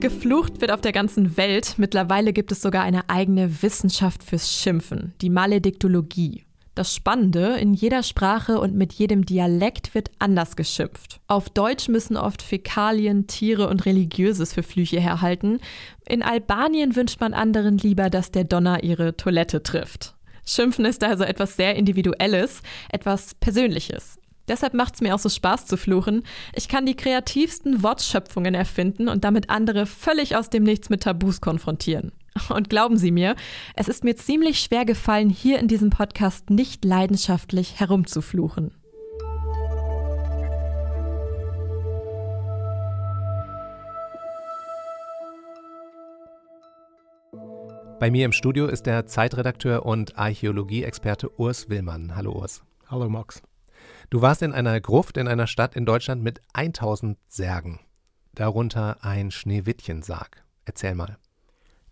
Geflucht 0.00 0.60
wird 0.60 0.72
auf 0.72 0.80
der 0.80 0.92
ganzen 0.92 1.36
Welt. 1.36 1.74
Mittlerweile 1.76 2.32
gibt 2.32 2.50
es 2.52 2.62
sogar 2.62 2.82
eine 2.82 3.08
eigene 3.10 3.62
Wissenschaft 3.62 4.24
fürs 4.24 4.52
Schimpfen, 4.52 5.14
die 5.20 5.30
Malediktologie. 5.30 6.44
Das 6.74 6.94
Spannende, 6.94 7.56
in 7.56 7.74
jeder 7.74 8.02
Sprache 8.02 8.60
und 8.60 8.74
mit 8.74 8.94
jedem 8.94 9.26
Dialekt 9.26 9.94
wird 9.94 10.10
anders 10.18 10.56
geschimpft. 10.56 11.20
Auf 11.26 11.50
Deutsch 11.50 11.88
müssen 11.88 12.16
oft 12.16 12.40
Fäkalien, 12.40 13.26
Tiere 13.26 13.68
und 13.68 13.84
Religiöses 13.84 14.54
für 14.54 14.62
Flüche 14.62 15.00
herhalten. 15.00 15.58
In 16.08 16.22
Albanien 16.22 16.96
wünscht 16.96 17.20
man 17.20 17.34
anderen 17.34 17.76
lieber, 17.76 18.08
dass 18.08 18.30
der 18.30 18.44
Donner 18.44 18.82
ihre 18.82 19.16
Toilette 19.16 19.62
trifft. 19.62 20.14
Schimpfen 20.46 20.84
ist 20.84 21.04
also 21.04 21.24
etwas 21.24 21.56
sehr 21.56 21.76
Individuelles, 21.76 22.62
etwas 22.88 23.34
Persönliches. 23.34 24.19
Deshalb 24.50 24.74
macht 24.74 24.96
es 24.96 25.00
mir 25.00 25.14
auch 25.14 25.20
so 25.20 25.28
Spaß 25.28 25.66
zu 25.66 25.76
fluchen. 25.76 26.24
Ich 26.56 26.68
kann 26.68 26.84
die 26.84 26.96
kreativsten 26.96 27.84
Wortschöpfungen 27.84 28.52
erfinden 28.52 29.08
und 29.08 29.22
damit 29.22 29.48
andere 29.48 29.86
völlig 29.86 30.34
aus 30.34 30.50
dem 30.50 30.64
Nichts 30.64 30.90
mit 30.90 31.04
Tabus 31.04 31.40
konfrontieren. 31.40 32.10
Und 32.48 32.68
glauben 32.68 32.96
Sie 32.96 33.12
mir, 33.12 33.36
es 33.76 33.86
ist 33.86 34.02
mir 34.02 34.16
ziemlich 34.16 34.58
schwer 34.58 34.84
gefallen, 34.84 35.30
hier 35.30 35.60
in 35.60 35.68
diesem 35.68 35.90
Podcast 35.90 36.50
nicht 36.50 36.84
leidenschaftlich 36.84 37.78
herumzufluchen. 37.78 38.72
Bei 48.00 48.10
mir 48.10 48.24
im 48.24 48.32
Studio 48.32 48.66
ist 48.66 48.86
der 48.86 49.06
Zeitredakteur 49.06 49.86
und 49.86 50.18
Archäologieexperte 50.18 51.38
Urs 51.38 51.68
Willmann. 51.68 52.16
Hallo 52.16 52.32
Urs. 52.32 52.62
Hallo 52.88 53.08
Max. 53.08 53.42
Du 54.10 54.20
warst 54.22 54.42
in 54.42 54.52
einer 54.52 54.80
Gruft 54.80 55.16
in 55.16 55.28
einer 55.28 55.46
Stadt 55.46 55.76
in 55.76 55.86
Deutschland 55.86 56.20
mit 56.24 56.40
1000 56.52 57.16
Särgen. 57.28 57.78
Darunter 58.34 59.04
ein 59.04 59.30
Schneewittchensarg. 59.30 60.42
Erzähl 60.64 60.96
mal. 60.96 61.16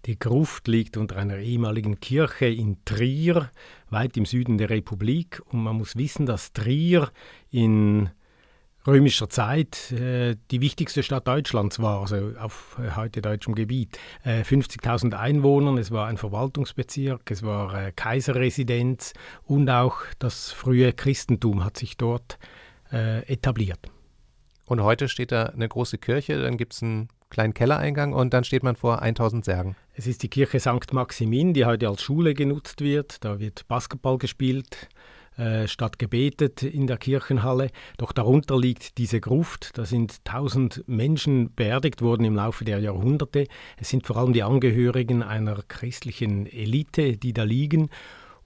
Die 0.05 0.19
Gruft 0.19 0.67
liegt 0.67 0.97
unter 0.97 1.15
einer 1.15 1.39
ehemaligen 1.39 2.01
Kirche 2.01 2.47
in 2.47 2.85
Trier, 2.85 3.53
weit 3.89 4.17
im 4.17 4.27
Süden 4.27 4.59
der 4.59 4.69
Republik. 4.69 5.41
Und 5.47 5.63
man 5.63 5.77
muss 5.77 5.95
wissen, 5.95 6.27
dass 6.27 6.53
Trier 6.53 7.13
in 7.53 8.11
römischer 8.89 9.29
Zeit 9.29 9.93
äh, 9.93 10.37
die 10.51 10.61
wichtigste 10.61 11.03
Stadt 11.03 11.29
Deutschlands 11.29 11.79
war, 11.79 12.01
also 12.01 12.33
auf 12.41 12.79
äh, 12.83 12.97
heute 12.97 13.21
deutschem 13.21 13.55
Gebiet. 13.55 13.99
Äh, 14.25 14.41
50.000 14.43 15.15
Einwohner, 15.15 15.79
es 15.79 15.91
war 15.91 16.07
ein 16.07 16.17
Verwaltungsbezirk, 16.17 17.31
es 17.31 17.43
war 17.43 17.75
äh, 17.75 17.93
Kaiserresidenz 17.93 19.13
und 19.45 19.69
auch 19.69 19.99
das 20.19 20.51
frühe 20.51 20.93
Christentum 20.93 21.65
hat 21.65 21.77
sich 21.77 21.97
dort 21.97 22.39
äh, 22.91 23.21
etabliert. 23.31 23.91
Und 24.65 24.83
heute 24.83 25.09
steht 25.09 25.33
da 25.33 25.45
eine 25.45 25.69
große 25.69 25.99
Kirche, 25.99 26.41
dann 26.41 26.57
gibt 26.57 26.73
es 26.73 26.83
einen 26.83 27.09
kleinen 27.31 27.55
Kellereingang 27.55 28.15
und 28.15 28.33
dann 28.33 28.45
steht 28.45 28.63
man 28.63 28.77
vor 28.77 29.03
1000 29.03 29.45
Särgen. 29.45 29.77
Es 29.95 30.07
ist 30.07 30.23
die 30.23 30.29
Kirche 30.29 30.61
St. 30.61 30.93
Maximin, 30.93 31.53
die 31.53 31.67
heute 31.67 31.89
als 31.89 32.03
Schule 32.03 32.33
genutzt 32.35 32.81
wird. 32.81 33.23
Da 33.25 33.39
wird 33.39 33.69
Basketball 33.69 34.17
gespielt, 34.17 34.89
statt 35.67 35.99
gebetet 35.99 36.63
in 36.63 36.87
der 36.87 36.97
Kirchenhalle. 36.97 37.71
Doch 37.97 38.13
darunter 38.13 38.59
liegt 38.59 38.99
diese 38.99 39.21
Gruft. 39.21 39.79
Da 39.79 39.85
sind 39.85 40.25
tausend 40.25 40.83
Menschen 40.87 41.55
beerdigt 41.55 42.03
worden 42.03 42.25
im 42.25 42.35
Laufe 42.35 42.65
der 42.65 42.81
Jahrhunderte. 42.81 43.47
Es 43.77 43.89
sind 43.89 44.07
vor 44.07 44.17
allem 44.17 44.33
die 44.33 44.43
Angehörigen 44.43 45.23
einer 45.23 45.63
christlichen 45.69 46.47
Elite, 46.47 47.17
die 47.17 47.33
da 47.33 47.45
liegen. 47.45 47.89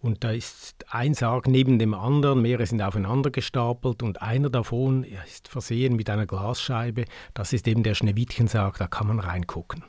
Und 0.02 0.24
da 0.24 0.32
ist 0.32 0.84
ein 0.90 1.14
Sarg 1.14 1.46
neben 1.46 1.78
dem 1.78 1.94
anderen, 1.94 2.42
mehrere 2.42 2.66
sind 2.66 2.82
aufeinander 2.82 3.30
gestapelt 3.30 4.02
und 4.02 4.20
einer 4.20 4.50
davon 4.50 5.04
ist 5.04 5.46
versehen 5.46 5.94
mit 5.94 6.10
einer 6.10 6.26
Glasscheibe. 6.26 7.04
Das 7.34 7.52
ist 7.52 7.68
eben 7.68 7.84
der 7.84 7.94
Schneewittchensarg, 7.94 8.78
da 8.78 8.88
kann 8.88 9.06
man 9.06 9.20
reingucken. 9.20 9.84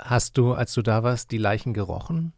Hast 0.00 0.38
du, 0.38 0.54
als 0.54 0.72
du 0.72 0.80
da 0.80 1.02
warst, 1.02 1.30
die 1.32 1.38
Leichen 1.38 1.74
gerochen? 1.74 2.32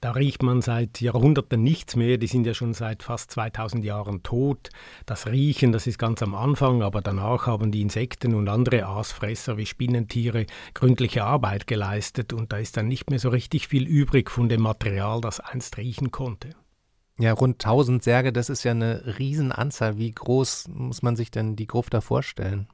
Da 0.00 0.12
riecht 0.12 0.42
man 0.42 0.62
seit 0.62 1.02
Jahrhunderten 1.02 1.62
nichts 1.62 1.94
mehr. 1.94 2.16
Die 2.16 2.26
sind 2.26 2.46
ja 2.46 2.54
schon 2.54 2.72
seit 2.72 3.02
fast 3.02 3.30
2000 3.32 3.84
Jahren 3.84 4.22
tot. 4.22 4.70
Das 5.04 5.26
Riechen, 5.26 5.72
das 5.72 5.86
ist 5.86 5.98
ganz 5.98 6.22
am 6.22 6.34
Anfang, 6.34 6.82
aber 6.82 7.02
danach 7.02 7.46
haben 7.46 7.70
die 7.70 7.82
Insekten 7.82 8.34
und 8.34 8.48
andere 8.48 8.86
Aasfresser 8.86 9.58
wie 9.58 9.66
Spinnentiere 9.66 10.46
gründliche 10.72 11.24
Arbeit 11.24 11.66
geleistet 11.66 12.32
und 12.32 12.50
da 12.50 12.56
ist 12.56 12.78
dann 12.78 12.88
nicht 12.88 13.10
mehr 13.10 13.18
so 13.18 13.28
richtig 13.28 13.68
viel 13.68 13.86
übrig 13.86 14.30
von 14.30 14.48
dem 14.48 14.62
Material, 14.62 15.20
das 15.20 15.38
einst 15.38 15.76
riechen 15.76 16.10
konnte. 16.10 16.50
Ja, 17.18 17.34
rund 17.34 17.62
1000 17.62 18.02
Särge, 18.02 18.32
das 18.32 18.48
ist 18.48 18.64
ja 18.64 18.70
eine 18.70 19.18
Riesenanzahl. 19.18 19.98
Wie 19.98 20.10
groß 20.10 20.68
muss 20.68 21.02
man 21.02 21.16
sich 21.16 21.30
denn 21.30 21.56
die 21.56 21.66
Gruft 21.66 21.92
da 21.92 22.00
vorstellen? 22.00 22.68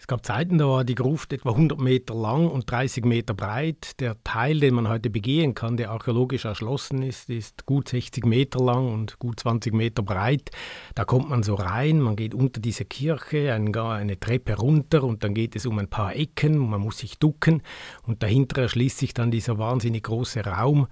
Es 0.00 0.06
gab 0.06 0.24
Zeiten, 0.24 0.56
da 0.56 0.66
war 0.66 0.82
die 0.82 0.94
Gruft 0.94 1.30
etwa 1.34 1.50
100 1.50 1.78
Meter 1.78 2.14
lang 2.14 2.48
und 2.48 2.70
30 2.70 3.04
Meter 3.04 3.34
breit. 3.34 4.00
Der 4.00 4.16
Teil, 4.24 4.58
den 4.58 4.72
man 4.72 4.88
heute 4.88 5.10
begehen 5.10 5.52
kann, 5.52 5.76
der 5.76 5.90
archäologisch 5.90 6.46
erschlossen 6.46 7.02
ist, 7.02 7.28
ist 7.28 7.66
gut 7.66 7.90
60 7.90 8.24
Meter 8.24 8.64
lang 8.64 8.90
und 8.90 9.18
gut 9.18 9.40
20 9.40 9.74
Meter 9.74 10.02
breit. 10.02 10.52
Da 10.94 11.04
kommt 11.04 11.28
man 11.28 11.42
so 11.42 11.54
rein, 11.54 12.00
man 12.00 12.16
geht 12.16 12.34
unter 12.34 12.62
diese 12.62 12.86
Kirche, 12.86 13.52
eine 13.52 14.18
Treppe 14.18 14.56
runter 14.56 15.04
und 15.04 15.22
dann 15.22 15.34
geht 15.34 15.54
es 15.54 15.66
um 15.66 15.78
ein 15.78 15.88
paar 15.88 16.16
Ecken, 16.16 16.56
man 16.56 16.80
muss 16.80 16.96
sich 16.96 17.18
ducken 17.18 17.62
und 18.06 18.22
dahinter 18.22 18.62
erschließt 18.62 18.96
sich 18.96 19.12
dann 19.12 19.30
dieser 19.30 19.58
wahnsinnig 19.58 20.04
große 20.04 20.40
Raum. 20.40 20.86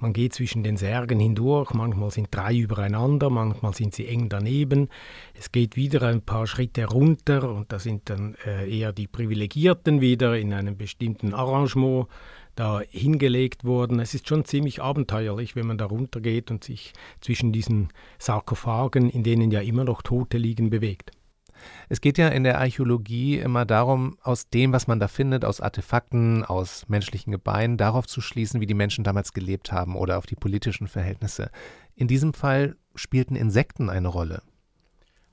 Man 0.00 0.12
geht 0.12 0.32
zwischen 0.32 0.62
den 0.62 0.76
Särgen 0.76 1.18
hindurch, 1.18 1.74
manchmal 1.74 2.12
sind 2.12 2.28
drei 2.30 2.56
übereinander, 2.56 3.30
manchmal 3.30 3.74
sind 3.74 3.94
sie 3.94 4.06
eng 4.06 4.28
daneben. 4.28 4.88
Es 5.34 5.50
geht 5.50 5.74
wieder 5.74 6.02
ein 6.02 6.22
paar 6.22 6.46
Schritte 6.46 6.84
runter 6.84 7.52
und 7.52 7.72
da 7.72 7.80
sind 7.80 8.08
dann 8.08 8.36
äh, 8.46 8.70
eher 8.70 8.92
die 8.92 9.08
Privilegierten 9.08 10.00
wieder 10.00 10.38
in 10.38 10.52
einem 10.52 10.76
bestimmten 10.76 11.34
Arrangement 11.34 12.06
da 12.54 12.80
hingelegt 12.90 13.64
worden. 13.64 13.98
Es 13.98 14.14
ist 14.14 14.28
schon 14.28 14.44
ziemlich 14.44 14.82
abenteuerlich, 14.82 15.56
wenn 15.56 15.66
man 15.66 15.78
da 15.78 15.86
runtergeht 15.86 16.50
und 16.50 16.62
sich 16.62 16.92
zwischen 17.20 17.52
diesen 17.52 17.88
Sarkophagen, 18.18 19.10
in 19.10 19.24
denen 19.24 19.50
ja 19.50 19.60
immer 19.60 19.84
noch 19.84 20.02
Tote 20.02 20.38
liegen, 20.38 20.70
bewegt. 20.70 21.10
Es 21.88 22.00
geht 22.00 22.18
ja 22.18 22.28
in 22.28 22.44
der 22.44 22.58
Archäologie 22.58 23.38
immer 23.38 23.64
darum, 23.64 24.18
aus 24.22 24.48
dem, 24.48 24.72
was 24.72 24.86
man 24.86 25.00
da 25.00 25.08
findet, 25.08 25.44
aus 25.44 25.60
Artefakten, 25.60 26.44
aus 26.44 26.88
menschlichen 26.88 27.32
Gebeinen, 27.32 27.76
darauf 27.76 28.06
zu 28.06 28.20
schließen, 28.20 28.60
wie 28.60 28.66
die 28.66 28.74
Menschen 28.74 29.04
damals 29.04 29.32
gelebt 29.32 29.72
haben 29.72 29.96
oder 29.96 30.18
auf 30.18 30.26
die 30.26 30.36
politischen 30.36 30.88
Verhältnisse. 30.88 31.50
In 31.94 32.08
diesem 32.08 32.34
Fall 32.34 32.76
spielten 32.94 33.36
Insekten 33.36 33.90
eine 33.90 34.08
Rolle. 34.08 34.42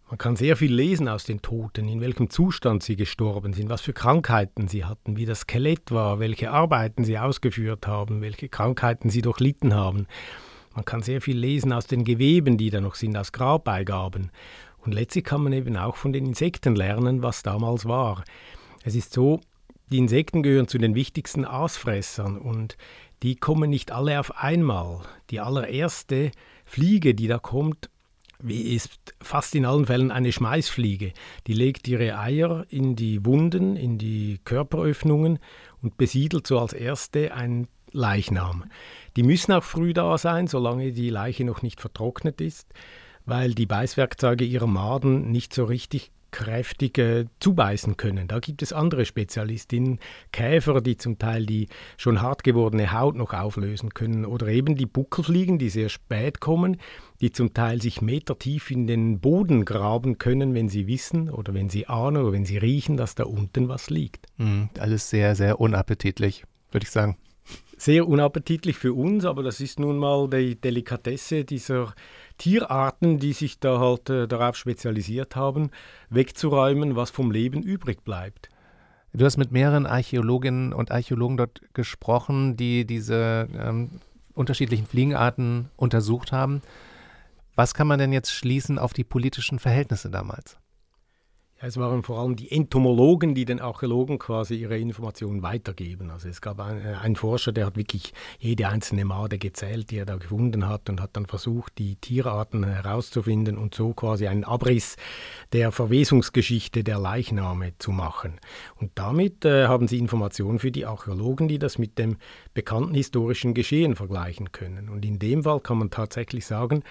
Man 0.08 0.20
kann 0.20 0.36
sehr 0.36 0.56
viel 0.56 0.72
lesen 0.72 1.08
aus 1.08 1.24
den 1.24 1.42
Toten, 1.42 1.88
in 1.88 2.00
welchem 2.00 2.30
Zustand 2.30 2.84
sie 2.84 2.96
gestorben 2.96 3.54
sind, 3.54 3.70
was 3.70 3.82
für 3.82 3.94
Krankheiten 3.94 4.68
sie 4.68 4.86
hatten, 4.86 5.18
wie 5.18 5.26
das 5.26 5.42
Skelett 5.42 5.90
war, 5.90 6.20
welche 6.20 6.52
Arbeiten 6.52 7.04
sie 7.04 7.18
ausgeführt 7.18 7.88
haben, 7.88 8.22
welche 8.22 8.48
Krankheiten 8.48 9.10
sie 9.10 9.24
durchlitten 9.24 9.74
haben. 9.74 10.06
Man 10.76 10.86
kann 10.86 11.02
sehr 11.02 11.22
viel 11.22 11.38
lesen 11.38 11.74
aus 11.74 11.88
den 11.88 12.04
Geweben, 12.04 12.58
die 12.58 12.70
da 12.70 12.82
noch 12.82 12.96
sind, 12.96 13.18
aus 13.18 13.32
Grabbeigaben. 13.32 14.30
Und 14.86 14.94
letztlich 14.94 15.24
kann 15.24 15.44
man 15.44 15.54
eben 15.54 15.76
auch 15.78 15.96
von 15.96 16.14
den 16.14 16.26
Insekten 16.26 16.76
lernen, 16.76 17.24
was 17.24 17.44
damals 17.44 17.86
war. 17.86 18.24
Es 18.84 18.96
ist 18.96 19.14
so, 19.14 19.42
die 19.92 19.98
Insekten 19.98 20.44
gehören 20.44 20.68
zu 20.68 20.78
den 20.78 20.96
wichtigsten 20.96 21.46
Aasfressern 21.46 22.38
und 22.38 22.78
die 23.24 23.36
kommen 23.36 23.70
nicht 23.70 23.92
alle 23.92 24.20
auf 24.20 24.38
einmal. 24.38 25.02
Die 25.32 25.40
allererste 25.40 26.32
Fliege, 26.66 27.16
die 27.16 27.28
da 27.28 27.40
kommt, 27.40 27.90
ist 28.44 29.16
fast 29.22 29.56
in 29.56 29.66
allen 29.66 29.86
Fällen 29.86 30.12
eine 30.12 30.32
Schmeißfliege. 30.32 31.14
Die 31.48 31.54
legt 31.54 31.88
ihre 31.88 32.20
Eier 32.20 32.66
in 32.70 32.96
die 32.96 33.26
Wunden, 33.26 33.76
in 33.76 33.98
die 33.98 34.40
Körperöffnungen 34.44 35.40
und 35.82 35.98
besiedelt 35.98 36.46
so 36.46 36.60
als 36.60 36.74
erste 36.74 37.34
ein 37.34 37.68
Leichnam. 37.92 38.66
Die 39.16 39.24
müssen 39.24 39.54
auch 39.54 39.64
früh 39.64 39.94
da 39.94 40.18
sein, 40.18 40.48
solange 40.48 40.92
die 40.92 41.10
Leiche 41.10 41.46
noch 41.46 41.62
nicht 41.62 41.80
vertrocknet 41.80 42.42
ist 42.42 42.68
weil 43.26 43.54
die 43.54 43.66
Beißwerkzeuge 43.66 44.46
ihrer 44.46 44.68
Maden 44.68 45.32
nicht 45.32 45.54
so 45.54 45.66
richtig 45.66 46.12
kräftig 46.36 46.98
äh, 46.98 47.26
zubeißen 47.40 47.96
können. 47.96 48.28
Da 48.28 48.40
gibt 48.40 48.62
es 48.62 48.74
andere 48.74 49.06
Spezialistinnen, 49.06 50.00
Käfer, 50.34 50.82
die 50.82 50.98
zum 50.98 51.18
Teil 51.18 51.46
die 51.46 51.70
schon 51.96 52.22
hart 52.22 52.44
gewordene 52.44 52.92
Haut 52.92 53.16
noch 53.16 53.32
auflösen 53.34 53.94
können 53.94 54.26
oder 54.26 54.48
eben 54.48 54.76
die 54.76 54.86
Buckelfliegen, 54.86 55.60
die 55.60 55.70
sehr 55.70 55.88
spät 55.88 56.42
kommen, 56.42 56.76
die 57.22 57.32
zum 57.32 57.54
Teil 57.54 57.82
sich 57.82 58.02
metertief 58.02 58.70
in 58.70 58.86
den 58.86 59.22
Boden 59.22 59.64
graben 59.64 60.18
können, 60.18 60.54
wenn 60.54 60.68
sie 60.68 60.88
wissen 60.88 61.30
oder 61.30 61.54
wenn 61.54 61.70
sie 61.70 61.88
ahnen 61.88 62.24
oder 62.24 62.34
wenn 62.34 62.46
sie 62.46 62.58
riechen, 62.58 62.98
dass 62.98 63.16
da 63.16 63.24
unten 63.24 63.70
was 63.70 63.90
liegt. 63.90 64.26
Mhm, 64.36 64.70
alles 64.78 65.10
sehr, 65.10 65.36
sehr 65.36 65.62
unappetitlich, 65.62 66.44
würde 66.70 66.84
ich 66.84 66.92
sagen. 66.92 67.18
Sehr 67.78 68.08
unappetitlich 68.08 68.76
für 68.76 68.94
uns, 68.94 69.24
aber 69.24 69.42
das 69.42 69.62
ist 69.62 69.80
nun 69.80 69.98
mal 69.98 70.30
die 70.30 70.60
Delikatesse 70.60 71.46
dieser 71.46 71.94
Tierarten, 72.38 73.20
die 73.20 73.34
sich 73.34 73.60
da 73.60 73.80
halt 73.80 74.10
äh, 74.10 74.28
darauf 74.28 74.56
spezialisiert 74.56 75.36
haben, 75.36 75.72
wegzuräumen, 76.10 76.96
was 76.96 77.10
vom 77.10 77.32
Leben 77.32 77.64
übrig 77.64 78.04
bleibt. 78.04 78.50
Du 79.14 79.24
hast 79.24 79.38
mit 79.38 79.52
mehreren 79.52 79.86
Archäologinnen 79.86 80.74
und 80.74 80.92
Archäologen 80.92 81.38
dort 81.38 81.62
gesprochen, 81.74 82.58
die 82.58 82.86
diese 82.86 83.48
ähm, 83.58 84.02
unterschiedlichen 84.34 84.86
Fliegenarten 84.86 85.70
untersucht 85.78 86.32
haben. 86.32 86.62
Was 87.56 87.74
kann 87.74 87.88
man 87.88 88.00
denn 88.00 88.12
jetzt 88.12 88.32
schließen 88.32 88.78
auf 88.78 88.92
die 88.92 89.06
politischen 89.06 89.60
Verhältnisse 89.60 90.10
damals? 90.10 90.58
Es 91.68 91.78
waren 91.78 92.04
vor 92.04 92.20
allem 92.20 92.36
die 92.36 92.52
Entomologen, 92.52 93.34
die 93.34 93.44
den 93.44 93.60
Archäologen 93.60 94.20
quasi 94.20 94.54
ihre 94.54 94.78
Informationen 94.78 95.42
weitergeben. 95.42 96.12
Also 96.12 96.30
es 96.30 96.40
gab 96.40 96.60
einen, 96.60 96.86
äh, 96.86 96.94
einen 96.94 97.16
Forscher, 97.16 97.54
der 97.54 97.66
hat 97.66 97.76
wirklich 97.76 98.14
jede 98.38 98.68
einzelne 98.68 99.04
Made 99.04 99.40
gezählt, 99.40 99.90
die 99.90 99.98
er 99.98 100.06
da 100.06 100.18
gefunden 100.18 100.70
hat 100.70 100.92
und 100.92 101.02
hat 101.02 101.18
dann 101.18 101.26
versucht, 101.26 101.80
die 101.80 101.96
Tierarten 101.96 102.64
herauszufinden 102.64 103.58
und 103.58 103.74
so 103.74 103.94
quasi 103.94 104.28
einen 104.28 104.44
Abriss 104.44 104.96
der 105.54 105.72
Verwesungsgeschichte 105.72 106.84
der 106.84 107.00
Leichname 107.00 107.74
zu 107.80 107.92
machen. 107.92 108.40
Und 108.80 108.92
damit 108.94 109.44
äh, 109.44 109.66
haben 109.66 109.88
sie 109.88 109.98
Informationen 109.98 110.60
für 110.60 110.72
die 110.72 110.86
Archäologen, 110.86 111.48
die 111.48 111.58
das 111.58 111.80
mit 111.80 111.98
dem 111.98 112.18
bekannten 112.54 112.94
historischen 112.94 113.56
Geschehen 113.56 113.96
vergleichen 113.96 114.52
können. 114.52 114.88
Und 114.88 115.04
in 115.04 115.18
dem 115.18 115.42
Fall 115.42 115.62
kann 115.62 115.80
man 115.80 115.90
tatsächlich 115.90 116.46
sagen, 116.46 116.84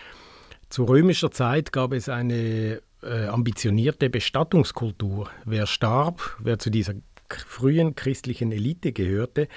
zu 0.68 0.82
römischer 0.82 1.30
Zeit 1.30 1.70
gab 1.70 1.92
es 1.92 2.08
eine 2.08 2.82
äh, 3.04 3.26
ambitionierte 3.26 4.10
Bestattungskultur. 4.10 5.30
Wer 5.44 5.66
starb, 5.66 6.36
wer 6.40 6.58
zu 6.58 6.70
dieser 6.70 6.94
frühen 7.28 7.94
christlichen 7.94 8.52
Elite 8.52 8.92
gehörte, 8.92 9.48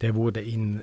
der 0.00 0.14
wurde 0.14 0.40
in, 0.40 0.82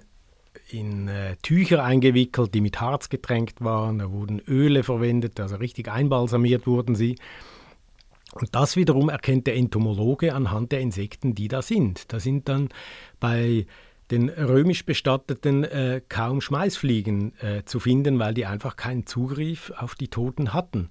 in 0.69 1.07
äh, 1.07 1.36
Tücher 1.41 1.84
eingewickelt, 1.84 2.53
die 2.53 2.62
mit 2.62 2.79
Harz 2.81 3.10
getränkt 3.10 3.63
waren. 3.63 4.00
Da 4.00 4.12
wurden 4.12 4.39
Öle 4.48 4.84
verwendet, 4.84 5.39
also 5.39 5.55
richtig 5.55 5.89
einbalsamiert 5.89 6.67
wurden 6.67 6.95
sie. 6.95 7.17
Und 8.34 8.53
das 8.53 8.75
wiederum 8.75 9.10
erkennt 9.10 9.48
der 9.48 9.55
Entomologe 9.55 10.34
anhand 10.34 10.74
der 10.74 10.81
Insekten, 10.81 11.36
die 11.36 11.48
da 11.48 11.62
sind. 11.62 12.12
Da 12.12 12.19
sind 12.19 12.50
dann 12.50 12.69
bei 13.19 13.65
den 14.12 14.29
römisch 14.29 14.85
Bestatteten 14.85 15.63
äh, 15.63 16.01
kaum 16.07 16.41
Schmeißfliegen 16.41 17.33
äh, 17.39 17.63
zu 17.65 17.79
finden, 17.79 18.19
weil 18.19 18.33
die 18.33 18.45
einfach 18.45 18.75
keinen 18.75 19.05
Zugriff 19.05 19.71
auf 19.75 19.95
die 19.95 20.09
Toten 20.09 20.53
hatten. 20.53 20.89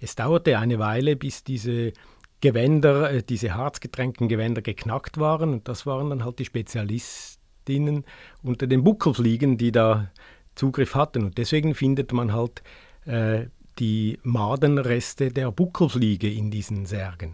Es 0.00 0.16
dauerte 0.16 0.58
eine 0.58 0.78
Weile, 0.78 1.16
bis 1.16 1.44
diese 1.44 1.92
Gewänder, 2.40 3.10
äh, 3.10 3.22
diese 3.22 3.54
harzgetränkten 3.54 4.28
Gewänder 4.28 4.62
geknackt 4.62 5.18
waren 5.18 5.52
und 5.52 5.68
das 5.68 5.86
waren 5.86 6.10
dann 6.10 6.24
halt 6.24 6.38
die 6.38 6.44
Spezialistinnen 6.44 8.04
unter 8.42 8.66
den 8.66 8.82
Buckelfliegen, 8.82 9.56
die 9.58 9.72
da 9.72 10.10
Zugriff 10.54 10.94
hatten 10.94 11.24
und 11.24 11.38
deswegen 11.38 11.74
findet 11.74 12.12
man 12.12 12.32
halt 12.32 12.62
äh, 13.04 13.46
die 13.78 14.18
Madenreste 14.22 15.30
der 15.30 15.52
Buckelfliege 15.52 16.32
in 16.32 16.50
diesen 16.50 16.86
Särgen. 16.86 17.32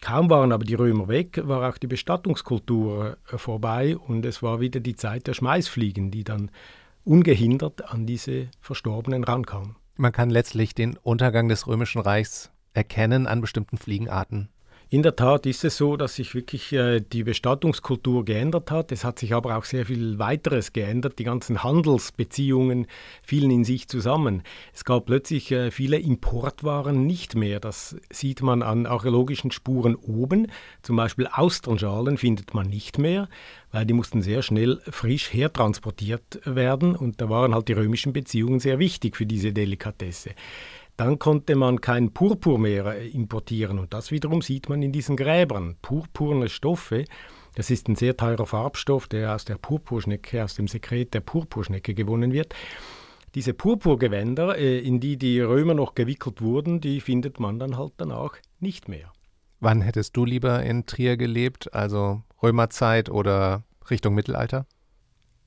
Kaum 0.00 0.28
waren 0.28 0.52
aber 0.52 0.64
die 0.64 0.74
Römer 0.74 1.08
weg, 1.08 1.40
war 1.44 1.68
auch 1.68 1.78
die 1.78 1.86
Bestattungskultur 1.86 3.16
äh, 3.30 3.38
vorbei 3.38 3.96
und 3.96 4.26
es 4.26 4.42
war 4.42 4.60
wieder 4.60 4.80
die 4.80 4.96
Zeit 4.96 5.26
der 5.26 5.34
Schmeißfliegen, 5.34 6.10
die 6.10 6.24
dann 6.24 6.50
ungehindert 7.04 7.90
an 7.90 8.06
diese 8.06 8.48
Verstorbenen 8.60 9.24
rankamen. 9.24 9.76
Man 9.96 10.12
kann 10.12 10.30
letztlich 10.30 10.74
den 10.74 10.96
Untergang 10.96 11.48
des 11.48 11.66
Römischen 11.66 12.00
Reichs 12.00 12.50
erkennen 12.72 13.26
an 13.26 13.40
bestimmten 13.40 13.78
Fliegenarten. 13.78 14.48
In 14.94 15.02
der 15.02 15.16
Tat 15.16 15.44
ist 15.44 15.64
es 15.64 15.76
so, 15.76 15.96
dass 15.96 16.14
sich 16.14 16.36
wirklich 16.36 16.72
äh, 16.72 17.00
die 17.00 17.24
Bestattungskultur 17.24 18.24
geändert 18.24 18.70
hat. 18.70 18.92
Es 18.92 19.02
hat 19.02 19.18
sich 19.18 19.34
aber 19.34 19.56
auch 19.56 19.64
sehr 19.64 19.86
viel 19.86 20.20
weiteres 20.20 20.72
geändert. 20.72 21.18
Die 21.18 21.24
ganzen 21.24 21.64
Handelsbeziehungen 21.64 22.86
fielen 23.20 23.50
in 23.50 23.64
sich 23.64 23.88
zusammen. 23.88 24.44
Es 24.72 24.84
gab 24.84 25.06
plötzlich 25.06 25.50
äh, 25.50 25.72
viele 25.72 25.98
Importwaren 25.98 27.08
nicht 27.08 27.34
mehr. 27.34 27.58
Das 27.58 27.96
sieht 28.08 28.40
man 28.40 28.62
an 28.62 28.86
archäologischen 28.86 29.50
Spuren 29.50 29.96
oben. 29.96 30.46
Zum 30.82 30.94
Beispiel 30.94 31.26
Austernschalen 31.26 32.16
findet 32.16 32.54
man 32.54 32.68
nicht 32.68 32.96
mehr, 32.96 33.28
weil 33.72 33.86
die 33.86 33.94
mussten 33.94 34.22
sehr 34.22 34.42
schnell 34.42 34.80
frisch 34.88 35.32
hertransportiert 35.32 36.40
werden. 36.44 36.94
Und 36.94 37.20
da 37.20 37.28
waren 37.28 37.52
halt 37.52 37.66
die 37.66 37.72
römischen 37.72 38.12
Beziehungen 38.12 38.60
sehr 38.60 38.78
wichtig 38.78 39.16
für 39.16 39.26
diese 39.26 39.52
Delikatesse. 39.52 40.30
Dann 40.96 41.18
konnte 41.18 41.56
man 41.56 41.80
kein 41.80 42.12
Purpur 42.12 42.58
mehr 42.58 42.86
äh, 42.86 43.08
importieren 43.08 43.78
und 43.78 43.92
das 43.92 44.10
wiederum 44.10 44.42
sieht 44.42 44.68
man 44.68 44.82
in 44.82 44.92
diesen 44.92 45.16
Gräbern. 45.16 45.76
Purpurne 45.82 46.48
Stoffe, 46.48 47.04
das 47.54 47.70
ist 47.70 47.88
ein 47.88 47.96
sehr 47.96 48.16
teurer 48.16 48.46
Farbstoff, 48.46 49.08
der 49.08 49.34
aus 49.34 49.44
der 49.44 49.56
Purpurschnecke, 49.56 50.44
aus 50.44 50.54
dem 50.54 50.68
Sekret 50.68 51.12
der 51.14 51.20
Purpurschnecke 51.20 51.94
gewonnen 51.94 52.32
wird. 52.32 52.54
Diese 53.34 53.54
Purpurgewänder, 53.54 54.56
äh, 54.56 54.78
in 54.78 55.00
die 55.00 55.16
die 55.16 55.40
Römer 55.40 55.74
noch 55.74 55.96
gewickelt 55.96 56.40
wurden, 56.40 56.80
die 56.80 57.00
findet 57.00 57.40
man 57.40 57.58
dann 57.58 57.76
halt 57.76 57.94
danach 57.96 58.36
nicht 58.60 58.88
mehr. 58.88 59.12
Wann 59.58 59.80
hättest 59.80 60.16
du 60.16 60.24
lieber 60.24 60.62
in 60.62 60.86
Trier 60.86 61.16
gelebt, 61.16 61.74
also 61.74 62.22
Römerzeit 62.42 63.10
oder 63.10 63.64
Richtung 63.90 64.14
Mittelalter? 64.14 64.66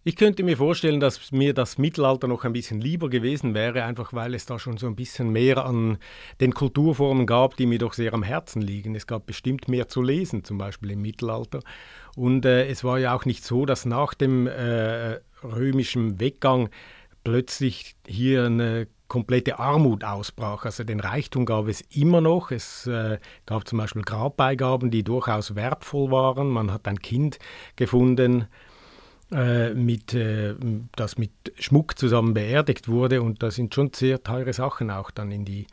Ich 0.04 0.16
könnte 0.16 0.44
mir 0.44 0.56
vorstellen, 0.56 1.02
dass 1.02 1.32
mir 1.34 1.54
das 1.54 1.78
Mittelalter 1.78 2.30
noch 2.30 2.46
ein 2.46 2.54
bisschen 2.54 2.80
lieber 2.80 3.10
gewesen 3.10 3.54
wäre, 3.54 3.84
einfach 3.84 4.14
weil 4.14 4.36
es 4.36 4.46
da 4.46 4.58
schon 4.58 4.78
so 4.78 4.88
ein 4.88 4.96
bisschen 4.96 5.32
mehr 5.32 5.66
an 5.66 5.98
den 6.40 6.54
Kulturformen 6.54 7.26
gab, 7.26 7.58
die 7.58 7.66
mir 7.66 7.78
doch 7.78 7.92
sehr 7.94 8.14
am 8.14 8.24
Herzen 8.24 8.62
liegen. 8.62 8.96
Es 8.96 9.06
gab 9.06 9.26
bestimmt 9.26 9.68
mehr 9.68 9.90
zu 9.90 10.02
lesen, 10.02 10.46
zum 10.46 10.58
Beispiel 10.58 10.92
im 10.92 11.02
Mittelalter. 11.02 11.60
Und 12.16 12.46
äh, 12.46 12.68
es 12.68 12.86
war 12.86 13.00
ja 13.00 13.14
auch 13.16 13.26
nicht 13.26 13.44
so, 13.44 13.66
dass 13.66 13.86
nach 13.86 14.14
dem 14.14 14.48
äh, 14.48 15.20
römischen 15.44 16.22
Weggang 16.22 16.70
plötzlich 17.26 17.96
hier 18.08 18.46
eine 18.46 18.88
komplette 19.08 19.60
Armut 19.60 20.04
ausbrach. 20.04 20.66
Also 20.66 20.84
den 20.84 21.00
Reichtum 21.00 21.46
gab 21.46 21.68
es 21.68 21.82
immer 21.82 22.22
noch. 22.22 22.52
Es 22.52 22.88
äh, 22.88 23.20
gab 23.46 23.68
zum 23.68 23.80
Beispiel 23.80 24.04
Grabbeigaben, 24.04 24.92
die 24.92 25.04
durchaus 25.04 25.56
wertvoll 25.56 26.12
waren. 26.12 26.50
Man 26.50 26.72
hat 26.72 26.88
ein 26.88 27.00
Kind 27.00 27.40
gefunden, 27.76 28.48
äh, 29.32 29.74
mit, 29.74 30.14
äh, 30.14 30.56
das 30.96 31.18
mit 31.18 31.32
Schmuck 31.60 32.00
zusammen 32.00 32.34
beerdigt 32.34 32.88
wurde 32.88 33.22
und 33.22 33.44
da 33.44 33.52
sind 33.52 33.76
schon 33.76 33.92
sehr 33.94 34.24
teure 34.24 34.54
Sachen 34.54 34.90
auch 34.90 35.12
dann 35.12 35.32
in 35.32 35.44
die, 35.44 35.68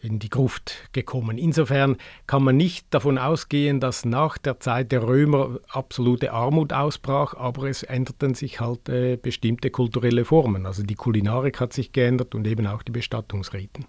in 0.00 0.18
die 0.18 0.28
Gruft 0.28 0.88
gekommen. 0.92 1.36
Insofern 1.36 1.96
kann 2.26 2.44
man 2.44 2.56
nicht 2.56 2.86
davon 2.90 3.18
ausgehen, 3.18 3.80
dass 3.80 4.04
nach 4.04 4.38
der 4.38 4.60
Zeit 4.60 4.92
der 4.92 5.02
Römer 5.02 5.58
absolute 5.68 6.32
Armut 6.32 6.72
ausbrach, 6.72 7.34
aber 7.34 7.64
es 7.68 7.82
änderten 7.82 8.34
sich 8.34 8.60
halt 8.60 8.88
äh, 8.88 9.16
bestimmte 9.16 9.70
kulturelle 9.70 10.24
Formen. 10.24 10.64
Also 10.64 10.82
die 10.84 10.94
Kulinarik 10.94 11.60
hat 11.60 11.72
sich 11.72 11.92
geändert 11.92 12.34
und 12.34 12.46
eben 12.46 12.66
auch 12.66 12.82
die 12.82 12.92
Bestattungsriten. 12.92 13.86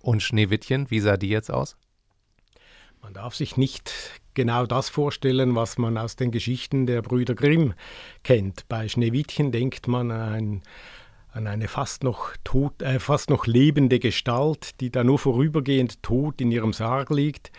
Und 0.00 0.22
Schneewittchen, 0.22 0.90
wie 0.90 0.98
sah 0.98 1.16
die 1.16 1.28
jetzt 1.28 1.52
aus? 1.52 1.76
Man 3.00 3.14
darf 3.14 3.34
sich 3.34 3.56
nicht 3.56 3.92
genau 4.34 4.66
das 4.66 4.88
vorstellen, 4.88 5.54
was 5.54 5.78
man 5.78 5.98
aus 5.98 6.16
den 6.16 6.30
Geschichten 6.30 6.86
der 6.86 7.02
Brüder 7.02 7.34
Grimm 7.34 7.74
kennt. 8.22 8.68
Bei 8.68 8.88
Schneewittchen 8.88 9.52
denkt 9.52 9.88
man 9.88 10.10
an, 10.10 10.32
ein, 10.32 10.62
an 11.32 11.46
eine 11.46 11.68
fast 11.68 12.04
noch, 12.04 12.36
tot, 12.44 12.82
äh, 12.82 12.98
fast 12.98 13.30
noch 13.30 13.46
lebende 13.46 13.98
Gestalt, 13.98 14.80
die 14.80 14.90
da 14.90 15.04
nur 15.04 15.18
vorübergehend 15.18 16.02
tot 16.02 16.40
in 16.40 16.50
ihrem 16.50 16.72
Sarg 16.72 17.10
liegt. 17.10 17.52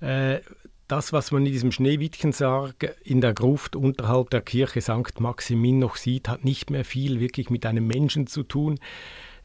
Äh, 0.00 0.40
das, 0.88 1.12
was 1.12 1.30
man 1.32 1.46
in 1.46 1.52
diesem 1.52 1.72
Schneewittchensarg 1.72 2.96
in 3.02 3.22
der 3.22 3.32
Gruft 3.32 3.76
unterhalb 3.76 4.28
der 4.28 4.42
Kirche 4.42 4.82
St. 4.82 5.20
Maximin 5.20 5.78
noch 5.78 5.96
sieht, 5.96 6.28
hat 6.28 6.44
nicht 6.44 6.70
mehr 6.70 6.84
viel 6.84 7.18
wirklich 7.18 7.48
mit 7.48 7.64
einem 7.64 7.86
Menschen 7.86 8.26
zu 8.26 8.42
tun. 8.42 8.78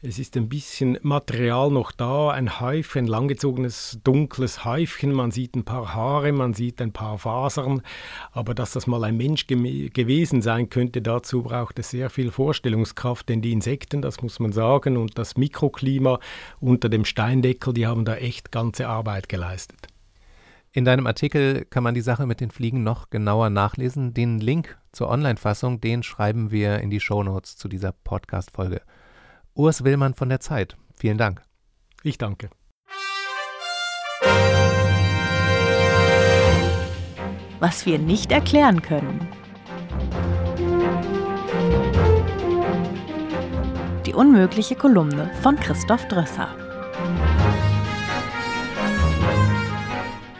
Es 0.00 0.20
ist 0.20 0.36
ein 0.36 0.48
bisschen 0.48 0.96
Material 1.02 1.72
noch 1.72 1.90
da, 1.90 2.30
ein 2.30 2.60
Häufchen, 2.60 3.08
langgezogenes, 3.08 3.98
dunkles 4.04 4.64
Häufchen. 4.64 5.12
Man 5.12 5.32
sieht 5.32 5.56
ein 5.56 5.64
paar 5.64 5.92
Haare, 5.92 6.30
man 6.30 6.54
sieht 6.54 6.80
ein 6.80 6.92
paar 6.92 7.18
Fasern. 7.18 7.82
Aber 8.30 8.54
dass 8.54 8.72
das 8.74 8.86
mal 8.86 9.02
ein 9.02 9.16
Mensch 9.16 9.48
ge 9.48 9.88
gewesen 9.88 10.40
sein 10.40 10.70
könnte, 10.70 11.02
dazu 11.02 11.42
braucht 11.42 11.80
es 11.80 11.90
sehr 11.90 12.10
viel 12.10 12.30
Vorstellungskraft. 12.30 13.28
Denn 13.28 13.42
die 13.42 13.50
Insekten, 13.50 14.00
das 14.00 14.22
muss 14.22 14.38
man 14.38 14.52
sagen, 14.52 14.96
und 14.96 15.18
das 15.18 15.36
Mikroklima 15.36 16.20
unter 16.60 16.88
dem 16.88 17.04
Steindeckel, 17.04 17.74
die 17.74 17.88
haben 17.88 18.04
da 18.04 18.14
echt 18.14 18.52
ganze 18.52 18.86
Arbeit 18.86 19.28
geleistet. 19.28 19.88
In 20.70 20.84
deinem 20.84 21.08
Artikel 21.08 21.64
kann 21.64 21.82
man 21.82 21.96
die 21.96 22.02
Sache 22.02 22.24
mit 22.24 22.40
den 22.40 22.52
Fliegen 22.52 22.84
noch 22.84 23.10
genauer 23.10 23.50
nachlesen. 23.50 24.14
Den 24.14 24.38
Link 24.38 24.78
zur 24.92 25.08
Online-Fassung, 25.08 25.80
den 25.80 26.04
schreiben 26.04 26.52
wir 26.52 26.78
in 26.78 26.90
die 26.90 27.00
Shownotes 27.00 27.56
zu 27.56 27.66
dieser 27.66 27.90
Podcast-Folge. 27.90 28.80
Urs 29.58 29.82
Willmann 29.82 30.14
von 30.14 30.28
der 30.28 30.38
Zeit. 30.38 30.76
Vielen 30.94 31.18
Dank. 31.18 31.42
Ich 32.04 32.16
danke. 32.16 32.48
Was 37.58 37.84
wir 37.84 37.98
nicht 37.98 38.30
erklären 38.30 38.82
können. 38.82 39.26
Die 44.06 44.14
unmögliche 44.14 44.76
Kolumne 44.76 45.32
von 45.42 45.56
Christoph 45.56 46.06
Drösser. 46.06 46.54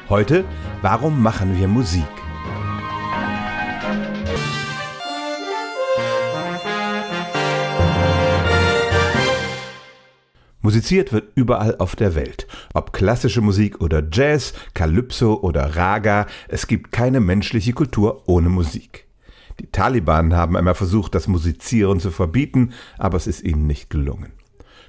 Heute, 0.09 0.45
warum 0.81 1.21
machen 1.21 1.59
wir 1.59 1.67
Musik? 1.67 2.05
Musiziert 10.69 11.15
wird 11.15 11.33
überall 11.35 11.77
auf 11.79 11.97
der 11.97 12.15
Welt. 12.15 12.47
Ob 12.75 12.93
klassische 12.93 13.41
Musik 13.41 13.81
oder 13.81 14.07
Jazz, 14.13 14.53
Calypso 14.75 15.41
oder 15.41 15.77
Raga, 15.77 16.27
es 16.47 16.67
gibt 16.67 16.93
keine 16.93 17.21
menschliche 17.21 17.73
Kultur 17.73 18.25
ohne 18.29 18.51
Musik. 18.51 19.07
Die 19.61 19.73
Taliban 19.73 20.35
haben 20.35 20.59
einmal 20.59 20.75
versucht, 20.75 21.15
das 21.15 21.27
Musizieren 21.27 22.01
zu 22.01 22.11
verbieten, 22.11 22.75
aber 22.99 23.17
es 23.17 23.27
ist 23.27 23.45
ihnen 23.45 23.67
nicht 23.67 23.89
gelungen. 23.89 24.35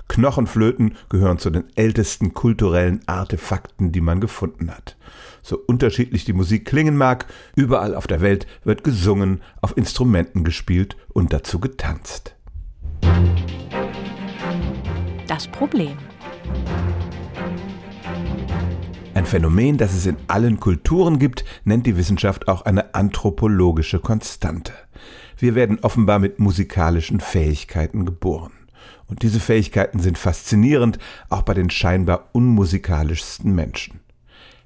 Knochenflöten 0.10 0.98
gehören 1.08 1.38
zu 1.38 1.50
den 1.50 1.64
ältesten 1.78 2.34
kulturellen 2.34 3.00
Artefakten, 3.06 3.94
die 3.94 4.02
man 4.02 4.20
gefunden 4.20 4.72
hat. 4.72 4.98
So 5.42 5.58
unterschiedlich 5.66 6.26
die 6.26 6.34
Musik 6.34 6.66
klingen 6.66 6.98
mag, 6.98 7.26
überall 7.56 7.96
auf 7.96 8.06
der 8.06 8.20
Welt 8.20 8.48
wird 8.66 8.84
gesungen, 8.84 9.40
auf 9.62 9.78
Instrumenten 9.78 10.44
gespielt 10.44 10.98
und 11.14 11.32
dazu 11.32 11.62
getanzt 11.62 12.36
das 15.30 15.48
Problem. 15.48 15.98
Ein 19.14 19.26
Phänomen, 19.26 19.78
das 19.78 19.94
es 19.94 20.06
in 20.06 20.18
allen 20.28 20.60
Kulturen 20.60 21.20
gibt, 21.20 21.46
nennt 21.66 21.86
die 21.86 21.98
Wissenschaft 21.98 22.48
auch 22.48 22.64
eine 22.64 22.96
anthropologische 22.96 24.00
Konstante. 24.00 24.74
Wir 25.38 25.56
werden 25.56 25.80
offenbar 25.82 26.20
mit 26.20 26.40
musikalischen 26.40 27.20
Fähigkeiten 27.20 28.06
geboren. 28.06 28.54
Und 29.08 29.24
diese 29.24 29.40
Fähigkeiten 29.40 30.00
sind 30.00 30.18
faszinierend, 30.18 31.00
auch 31.30 31.42
bei 31.42 31.54
den 31.54 31.70
scheinbar 31.70 32.30
unmusikalischsten 32.32 33.54
Menschen. 33.54 34.00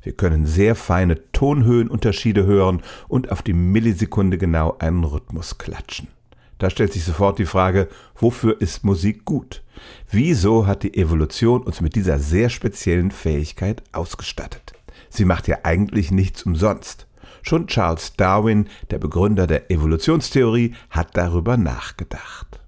Wir 0.02 0.14
können 0.14 0.46
sehr 0.46 0.76
feine 0.76 1.32
Tonhöhenunterschiede 1.32 2.46
hören 2.46 2.82
und 3.08 3.32
auf 3.32 3.42
die 3.42 3.54
Millisekunde 3.54 4.38
genau 4.38 4.76
einen 4.80 5.04
Rhythmus 5.04 5.58
klatschen. 5.58 6.10
Da 6.58 6.70
stellt 6.70 6.94
sich 6.94 7.04
sofort 7.04 7.40
die 7.40 7.46
Frage, 7.46 7.88
wofür 8.16 8.62
ist 8.62 8.84
Musik 8.84 9.26
gut? 9.26 9.64
Wieso 10.10 10.68
hat 10.68 10.84
die 10.84 10.96
Evolution 10.96 11.64
uns 11.64 11.82
mit 11.82 11.96
dieser 11.96 12.20
sehr 12.20 12.50
speziellen 12.50 13.12
Fähigkeit 13.12 13.84
ausgestattet? 13.92 14.74
Sie 15.10 15.26
macht 15.26 15.48
ja 15.48 15.60
eigentlich 15.64 16.12
nichts 16.12 16.44
umsonst. 16.44 17.08
Schon 17.42 17.68
Charles 17.68 18.14
Darwin, 18.16 18.68
der 18.90 19.00
Begründer 19.00 19.48
der 19.48 19.70
Evolutionstheorie, 19.70 20.76
hat 20.90 21.18
darüber 21.18 21.58
nachgedacht. 21.58 22.60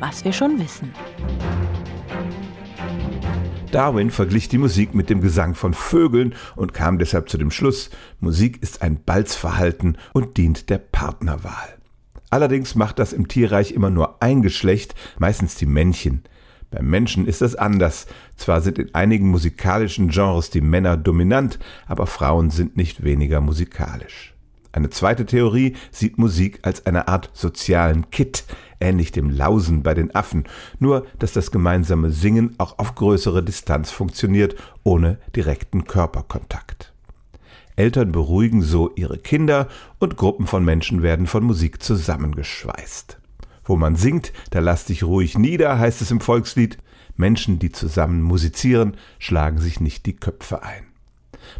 Was 0.00 0.24
wir 0.24 0.32
schon 0.32 0.58
wissen. 0.58 0.92
Darwin 3.74 4.12
verglich 4.12 4.48
die 4.48 4.58
Musik 4.58 4.94
mit 4.94 5.10
dem 5.10 5.20
Gesang 5.20 5.56
von 5.56 5.74
Vögeln 5.74 6.36
und 6.54 6.74
kam 6.74 7.00
deshalb 7.00 7.28
zu 7.28 7.38
dem 7.38 7.50
Schluss, 7.50 7.90
Musik 8.20 8.62
ist 8.62 8.82
ein 8.82 9.02
Balzverhalten 9.02 9.98
und 10.12 10.36
dient 10.36 10.70
der 10.70 10.78
Partnerwahl. 10.78 11.78
Allerdings 12.30 12.76
macht 12.76 13.00
das 13.00 13.12
im 13.12 13.26
Tierreich 13.26 13.72
immer 13.72 13.90
nur 13.90 14.22
ein 14.22 14.42
Geschlecht, 14.42 14.94
meistens 15.18 15.56
die 15.56 15.66
Männchen. 15.66 16.22
Beim 16.70 16.88
Menschen 16.88 17.26
ist 17.26 17.40
das 17.40 17.56
anders. 17.56 18.06
Zwar 18.36 18.60
sind 18.60 18.78
in 18.78 18.94
einigen 18.94 19.28
musikalischen 19.28 20.08
Genres 20.08 20.50
die 20.50 20.60
Männer 20.60 20.96
dominant, 20.96 21.58
aber 21.88 22.06
Frauen 22.06 22.50
sind 22.50 22.76
nicht 22.76 23.02
weniger 23.02 23.40
musikalisch. 23.40 24.33
Eine 24.74 24.90
zweite 24.90 25.24
Theorie 25.24 25.76
sieht 25.92 26.18
Musik 26.18 26.58
als 26.62 26.84
eine 26.84 27.06
Art 27.06 27.30
sozialen 27.32 28.10
Kit, 28.10 28.44
ähnlich 28.80 29.12
dem 29.12 29.30
Lausen 29.30 29.84
bei 29.84 29.94
den 29.94 30.12
Affen, 30.16 30.46
nur 30.80 31.06
dass 31.20 31.32
das 31.32 31.52
gemeinsame 31.52 32.10
Singen 32.10 32.56
auch 32.58 32.80
auf 32.80 32.96
größere 32.96 33.44
Distanz 33.44 33.92
funktioniert, 33.92 34.56
ohne 34.82 35.18
direkten 35.36 35.84
Körperkontakt. 35.84 36.92
Eltern 37.76 38.10
beruhigen 38.10 38.62
so 38.62 38.90
ihre 38.96 39.18
Kinder 39.18 39.68
und 40.00 40.16
Gruppen 40.16 40.48
von 40.48 40.64
Menschen 40.64 41.04
werden 41.04 41.28
von 41.28 41.44
Musik 41.44 41.80
zusammengeschweißt. 41.80 43.20
Wo 43.62 43.76
man 43.76 43.94
singt, 43.94 44.32
da 44.50 44.58
lass 44.58 44.86
dich 44.86 45.04
ruhig 45.04 45.38
nieder, 45.38 45.78
heißt 45.78 46.02
es 46.02 46.10
im 46.10 46.20
Volkslied. 46.20 46.78
Menschen, 47.16 47.60
die 47.60 47.70
zusammen 47.70 48.22
musizieren, 48.22 48.96
schlagen 49.20 49.60
sich 49.60 49.78
nicht 49.78 50.04
die 50.04 50.16
Köpfe 50.16 50.64
ein. 50.64 50.93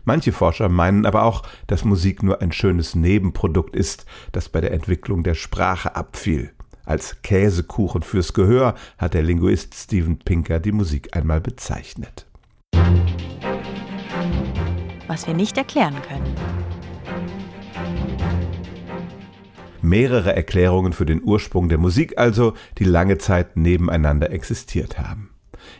Manche 0.05 0.33
Forscher 0.33 0.69
meinen 0.69 1.07
aber 1.07 1.25
auch, 1.25 1.43
dass 1.67 1.85
Musik 1.85 2.23
nur 2.23 2.43
ein 2.43 2.53
schönes 2.53 2.95
Nebenprodukt 2.95 3.75
ist, 3.75 4.07
das 4.33 4.49
bei 4.49 4.61
der 4.61 4.73
Entwicklung 4.73 5.23
der 5.23 5.35
Sprache 5.35 5.97
abfiel. 5.97 6.51
Als 6.85 7.23
Käsekuchen 7.23 8.03
fürs 8.03 8.35
Gehör 8.35 8.75
hat 8.99 9.15
der 9.15 9.23
Linguist 9.23 9.75
Steven 9.75 10.19
Pinker 10.19 10.61
die 10.61 10.73
Musik 10.73 11.17
einmal 11.17 11.41
bezeichnet. 11.41 12.27
Was 15.07 15.27
wir 15.27 15.35
nicht 15.35 15.57
erklären 15.57 15.97
können. 16.07 16.35
Mehrere 19.81 20.35
Erklärungen 20.35 20.95
für 20.95 21.05
den 21.05 21.23
Ursprung 21.23 21.69
der 21.69 21.77
Musik 21.77 22.19
also, 22.19 22.55
die 22.79 22.85
lange 22.85 23.19
Zeit 23.19 23.57
nebeneinander 23.57 24.31
existiert 24.31 24.99
haben. 24.99 25.34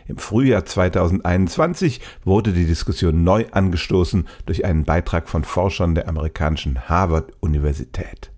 Im 0.07 0.17
Frühjahr 0.17 0.65
2021 0.65 2.01
wurde 2.23 2.53
die 2.53 2.65
Diskussion 2.65 3.23
neu 3.23 3.45
angestoßen 3.51 4.27
durch 4.45 4.65
einen 4.65 4.83
Beitrag 4.83 5.29
von 5.29 5.43
Forschern 5.43 5.95
der 5.95 6.07
amerikanischen 6.07 6.87
Harvard-Universität. 6.89 8.31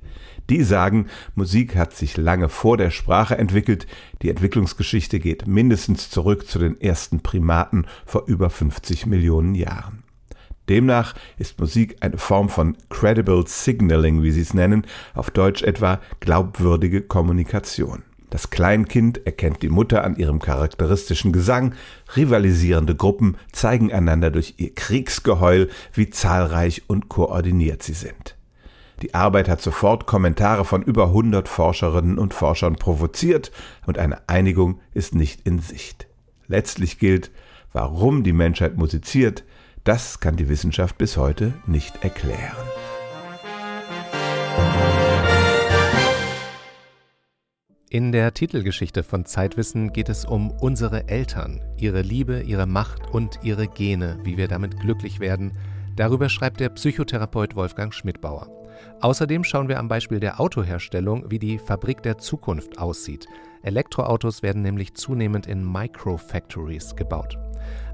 Die 0.50 0.64
sagen, 0.64 1.08
Musik 1.36 1.76
hat 1.76 1.94
sich 1.94 2.16
lange 2.16 2.48
vor 2.48 2.78
der 2.78 2.90
Sprache 2.90 3.38
entwickelt, 3.38 3.86
die 4.22 4.30
Entwicklungsgeschichte 4.30 5.20
geht 5.20 5.46
mindestens 5.46 6.10
zurück 6.10 6.48
zu 6.48 6.58
den 6.58 6.80
ersten 6.80 7.20
Primaten 7.20 7.86
vor 8.06 8.24
über 8.28 8.50
50 8.50 9.06
Millionen 9.08 9.56
Jahren. 9.56 10.04
Demnach 10.70 11.16
ist 11.38 11.60
Musik 11.60 11.98
eine 12.02 12.18
Form 12.18 12.50
von 12.50 12.78
Credible 12.90 13.46
Signaling, 13.48 14.24
wie 14.24 14.32
sie 14.32 14.42
es 14.42 14.54
nennen, 14.54 14.86
auf 15.14 15.32
Deutsch 15.32 15.64
etwa 15.64 16.00
glaubwürdige 16.20 17.02
Kommunikation. 17.02 18.04
Das 18.30 18.50
Kleinkind 18.50 19.26
erkennt 19.26 19.62
die 19.62 19.70
Mutter 19.70 20.04
an 20.04 20.18
ihrem 20.18 20.40
charakteristischen 20.40 21.32
Gesang, 21.32 21.74
rivalisierende 22.16 22.96
Gruppen 22.96 23.38
zeigen 23.54 23.92
einander 23.92 24.32
durch 24.32 24.56
ihr 24.58 24.76
Kriegsgeheul, 24.76 25.70
wie 25.94 26.10
zahlreich 26.10 26.84
und 26.88 27.08
koordiniert 27.08 27.84
sie 27.84 27.94
sind. 27.94 28.36
Die 29.02 29.14
Arbeit 29.14 29.48
hat 29.48 29.62
sofort 29.62 30.08
Kommentare 30.08 30.66
von 30.66 30.82
über 30.82 31.06
100 31.06 31.48
Forscherinnen 31.48 32.18
und 32.18 32.34
Forschern 32.34 32.76
provoziert 32.76 33.52
und 33.86 33.98
eine 33.98 34.28
Einigung 34.28 34.82
ist 34.94 35.16
nicht 35.16 35.48
in 35.48 35.60
Sicht. 35.60 36.08
Letztlich 36.48 36.98
gilt, 36.98 37.32
warum 37.74 38.24
die 38.24 38.34
Menschheit 38.34 38.76
musiziert, 38.76 39.44
das 39.84 40.20
kann 40.20 40.36
die 40.36 40.50
Wissenschaft 40.50 40.98
bis 40.98 41.16
heute 41.16 41.54
nicht 41.68 42.04
erklären. 42.04 42.58
In 47.90 48.12
der 48.12 48.34
Titelgeschichte 48.34 49.02
von 49.02 49.24
Zeitwissen 49.24 49.94
geht 49.94 50.10
es 50.10 50.26
um 50.26 50.52
unsere 50.52 51.08
Eltern, 51.08 51.62
ihre 51.78 52.02
Liebe, 52.02 52.42
ihre 52.42 52.66
Macht 52.66 53.14
und 53.14 53.40
ihre 53.44 53.70
Gene, 53.70 54.20
wie 54.24 54.36
wir 54.36 54.50
damit 54.50 54.78
glücklich 54.82 55.22
werden. 55.22 55.54
Darüber 55.96 56.28
schreibt 56.28 56.60
der 56.60 56.68
Psychotherapeut 56.68 57.56
Wolfgang 57.56 57.94
Schmidbauer. 57.94 58.50
Außerdem 59.00 59.46
schauen 59.46 59.70
wir 59.70 59.80
am 59.80 59.88
Beispiel 59.88 60.20
der 60.20 60.42
Autoherstellung, 60.42 61.32
wie 61.32 61.40
die 61.40 61.60
Fabrik 61.60 62.04
der 62.04 62.18
Zukunft 62.18 62.78
aussieht. 62.78 63.26
Elektroautos 63.62 64.44
werden 64.44 64.64
nämlich 64.64 64.94
zunehmend 64.96 65.48
in 65.48 65.64
Microfactories 65.64 66.94
gebaut. 66.94 67.38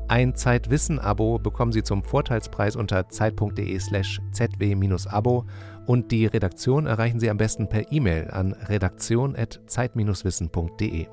Ein 0.08 0.36
Zeitwissen-Abo 0.36 1.38
bekommen 1.38 1.72
Sie 1.72 1.84
zum 1.84 2.04
Vorteilspreis 2.04 2.76
unter 2.76 3.08
zeit.de/slash 3.10 4.20
zw-abo 4.32 5.46
und 5.86 6.12
die 6.12 6.26
Redaktion 6.26 6.86
erreichen 6.86 7.20
Sie 7.20 7.30
am 7.30 7.38
besten 7.38 7.70
per 7.70 7.92
E-Mail 7.92 8.32
an 8.32 8.54
redaktion.zeit-wissen.de. 8.54 11.08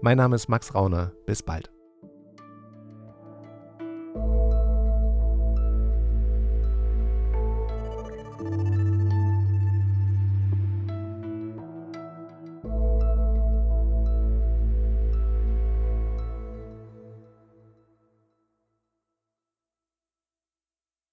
Mein 0.00 0.16
Name 0.16 0.36
ist 0.36 0.48
Max 0.48 0.74
Rauner. 0.74 1.12
Bis 1.26 1.42
bald. 1.42 1.70